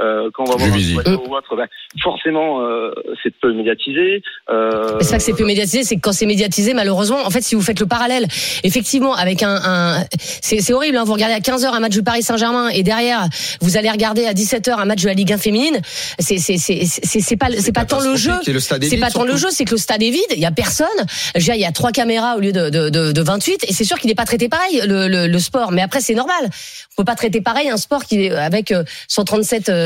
euh, 0.00 0.30
quand 0.34 0.44
on 0.44 0.56
va 0.56 0.66
voir 0.66 0.76
un 0.76 0.80
soyaux 0.80 1.24
ou 1.26 1.34
autre, 1.34 1.56
ben, 1.56 1.66
forcément, 2.02 2.60
euh, 2.60 2.90
c'est 3.22 3.34
peu 3.40 3.52
médiatisé. 3.54 4.22
Euh, 4.50 4.98
C'est 5.00 5.10
pas 5.10 5.16
que 5.16 5.22
c'est 5.22 5.32
peu 5.32 5.46
médiatisé, 5.46 5.84
c'est 5.84 5.96
que 5.96 6.00
quand 6.00 6.12
c'est 6.12 6.26
médiatisé, 6.26 6.74
malheureusement, 6.74 7.24
en 7.24 7.30
fait, 7.30 7.40
si 7.40 7.54
vous 7.54 7.62
faites 7.62 7.80
le 7.80 7.86
parallèle, 7.86 8.26
effectivement, 8.62 9.14
avec 9.14 9.42
un, 9.42 9.58
un 9.64 10.04
c'est 10.18 10.60
c'est 10.60 10.74
horrible, 10.74 10.98
hein, 10.98 11.04
vous 11.04 11.14
regardez 11.14 11.34
à 11.34 11.40
15h 11.40 11.66
un 11.72 11.80
match 11.80 11.92
du 11.92 12.02
Paris 12.02 12.22
Saint-Germain 12.22 12.68
et 12.68 12.82
derrière, 12.82 13.26
vous 13.62 13.78
allez 13.78 13.90
regarder 13.90 14.26
à 14.26 14.34
17h 14.34 14.78
un 14.78 14.84
match 14.84 15.02
de 15.02 15.08
la 15.08 15.14
Ligue 15.14 15.32
1 15.32 15.38
féminine, 15.38 15.80
c'est 16.18 16.36
c'est 16.36 16.58
c'est 16.58 16.84
c'est 16.84 17.20
c'est 17.20 17.36
pas 17.36 17.48
c'est 17.56 17.72
pas 17.72 17.86
tant 17.86 18.00
le 18.00 18.16
jeu. 18.16 18.34
Et 18.46 18.52
le 18.52 18.60
stade 18.60 18.84
est 18.84 18.88
C'est 18.88 18.98
pas 18.98 19.10
tant 19.10 19.24
le 19.24 19.36
jeu, 19.36 19.48
c'est 19.50 19.64
que 19.64 19.72
le 19.72 19.78
stade 19.78 20.02
est 20.02 20.10
vide, 20.10 20.20
il 20.32 20.40
y 20.40 20.46
a 20.46 20.50
personne. 20.50 20.86
Dire, 21.36 21.54
Il 21.54 21.60
y 21.60 21.64
a 21.64 21.72
trois 21.72 21.92
caméras 21.92 22.36
au 22.36 22.40
lieu 22.40 22.52
de, 22.52 22.68
de, 22.68 22.90
de, 22.90 23.12
de 23.12 23.22
28, 23.22 23.64
et 23.68 23.72
c'est 23.72 23.84
sûr 23.84 23.98
qu'il 23.98 24.08
n'est 24.08 24.14
pas 24.14 24.26
traité 24.26 24.48
pareil 24.50 24.82
le, 24.86 25.08
le, 25.08 25.26
le 25.26 25.38
sport. 25.38 25.72
Mais 25.72 25.80
après, 25.80 26.00
c'est 26.00 26.14
normal. 26.14 26.50
On 26.92 27.02
peut 27.02 27.04
pas 27.04 27.14
traiter 27.14 27.40
pareil 27.40 27.70
un 27.70 27.76
sport 27.76 28.04
qui 28.04 28.26
est 28.26 28.30
avec 28.30 28.72
euh, 28.72 28.84
137 29.08 29.68
euh, 29.68 29.85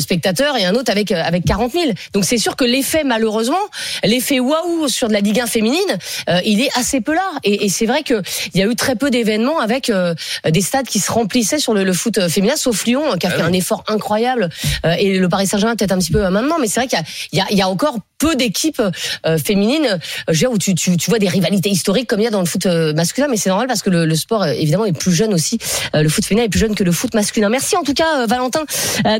spectateurs 0.00 0.56
et 0.56 0.64
un 0.64 0.74
autre 0.74 0.90
avec 0.90 1.12
euh, 1.12 1.22
avec 1.22 1.44
40 1.44 1.72
000. 1.72 1.84
Donc 2.12 2.24
c'est 2.24 2.38
sûr 2.38 2.56
que 2.56 2.64
l'effet, 2.64 3.04
malheureusement, 3.04 3.56
l'effet 4.04 4.40
waouh 4.40 4.88
sur 4.88 5.08
de 5.08 5.12
la 5.12 5.20
Ligue 5.20 5.40
1 5.40 5.46
féminine, 5.46 5.80
euh, 6.28 6.40
il 6.44 6.60
est 6.60 6.70
assez 6.78 7.00
peu 7.00 7.14
là. 7.14 7.32
Et, 7.44 7.64
et 7.64 7.68
c'est 7.68 7.86
vrai 7.86 8.02
que 8.02 8.22
il 8.54 8.60
y 8.60 8.62
a 8.62 8.66
eu 8.66 8.74
très 8.74 8.96
peu 8.96 9.10
d'événements 9.10 9.58
avec 9.60 9.90
euh, 9.90 10.14
des 10.48 10.60
stades 10.60 10.86
qui 10.86 10.98
se 10.98 11.10
remplissaient 11.10 11.58
sur 11.58 11.74
le, 11.74 11.84
le 11.84 11.92
foot 11.92 12.18
euh, 12.18 12.28
féminin, 12.28 12.56
sauf 12.56 12.84
Lyon 12.84 13.02
qui 13.18 13.26
a 13.26 13.30
fait 13.30 13.42
un 13.42 13.52
effort 13.52 13.84
incroyable 13.88 14.48
euh, 14.86 14.94
et 14.98 15.18
le 15.18 15.28
Paris 15.28 15.46
Saint-Germain 15.46 15.76
peut-être 15.76 15.92
un 15.92 15.98
petit 15.98 16.12
peu 16.12 16.24
euh, 16.24 16.30
maintenant. 16.30 16.58
Mais 16.60 16.66
c'est 16.66 16.80
vrai 16.80 16.88
qu'il 16.88 16.98
y 17.32 17.36
y, 17.36 17.40
a, 17.40 17.46
il 17.50 17.56
y 17.56 17.62
a 17.62 17.68
encore 17.68 17.98
peu 18.22 18.36
d'équipes 18.36 18.80
euh, 19.26 19.36
féminines 19.36 19.98
euh, 20.30 20.48
où 20.48 20.58
tu, 20.58 20.76
tu, 20.76 20.96
tu 20.96 21.10
vois 21.10 21.18
des 21.18 21.28
rivalités 21.28 21.70
historiques 21.70 22.08
comme 22.08 22.20
il 22.20 22.24
y 22.24 22.28
a 22.28 22.30
dans 22.30 22.38
le 22.40 22.46
foot 22.46 22.66
euh, 22.66 22.94
masculin. 22.94 23.26
Mais 23.28 23.36
c'est 23.36 23.48
normal 23.48 23.66
parce 23.66 23.82
que 23.82 23.90
le, 23.90 24.06
le 24.06 24.14
sport 24.14 24.46
évidemment 24.46 24.84
est 24.84 24.92
plus 24.92 25.12
jeune 25.12 25.34
aussi. 25.34 25.58
Le 25.92 26.08
foot 26.08 26.24
féminin 26.24 26.44
est 26.46 26.48
plus 26.48 26.60
jeune 26.60 26.76
que 26.76 26.84
le 26.84 26.92
foot 26.92 27.14
masculin. 27.14 27.48
Merci 27.48 27.76
en 27.76 27.82
tout 27.82 27.94
cas 27.94 28.26
Valentin 28.26 28.64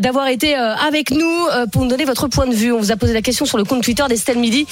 d'avoir 0.00 0.28
été 0.28 0.54
avec 0.54 1.10
nous 1.10 1.48
pour 1.72 1.82
nous 1.82 1.88
donner 1.88 2.04
votre 2.04 2.28
point 2.28 2.46
de 2.46 2.54
vue. 2.54 2.72
On 2.72 2.78
vous 2.78 2.92
a 2.92 2.96
posé 2.96 3.12
la 3.12 3.22
question 3.22 3.44
sur 3.44 3.58
le 3.58 3.64
compte 3.64 3.82
Twitter 3.82 4.04
d'Estelle 4.08 4.38
Midi. 4.38 4.66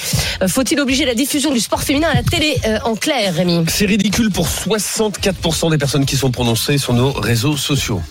Faut-il 0.47 0.79
obliger 0.79 1.05
la 1.05 1.15
diffusion 1.15 1.51
du 1.51 1.59
sport 1.59 1.83
féminin 1.83 2.07
à 2.09 2.15
la 2.15 2.23
télé 2.23 2.55
en 2.85 2.95
clair, 2.95 3.33
Rémi? 3.35 3.65
C'est 3.67 3.85
ridicule 3.85 4.31
pour 4.31 4.47
64% 4.47 5.71
des 5.71 5.77
personnes 5.77 6.05
qui 6.05 6.15
sont 6.15 6.31
prononcées 6.31 6.77
sur 6.77 6.93
nos 6.93 7.11
réseaux 7.11 7.57
sociaux. 7.57 8.01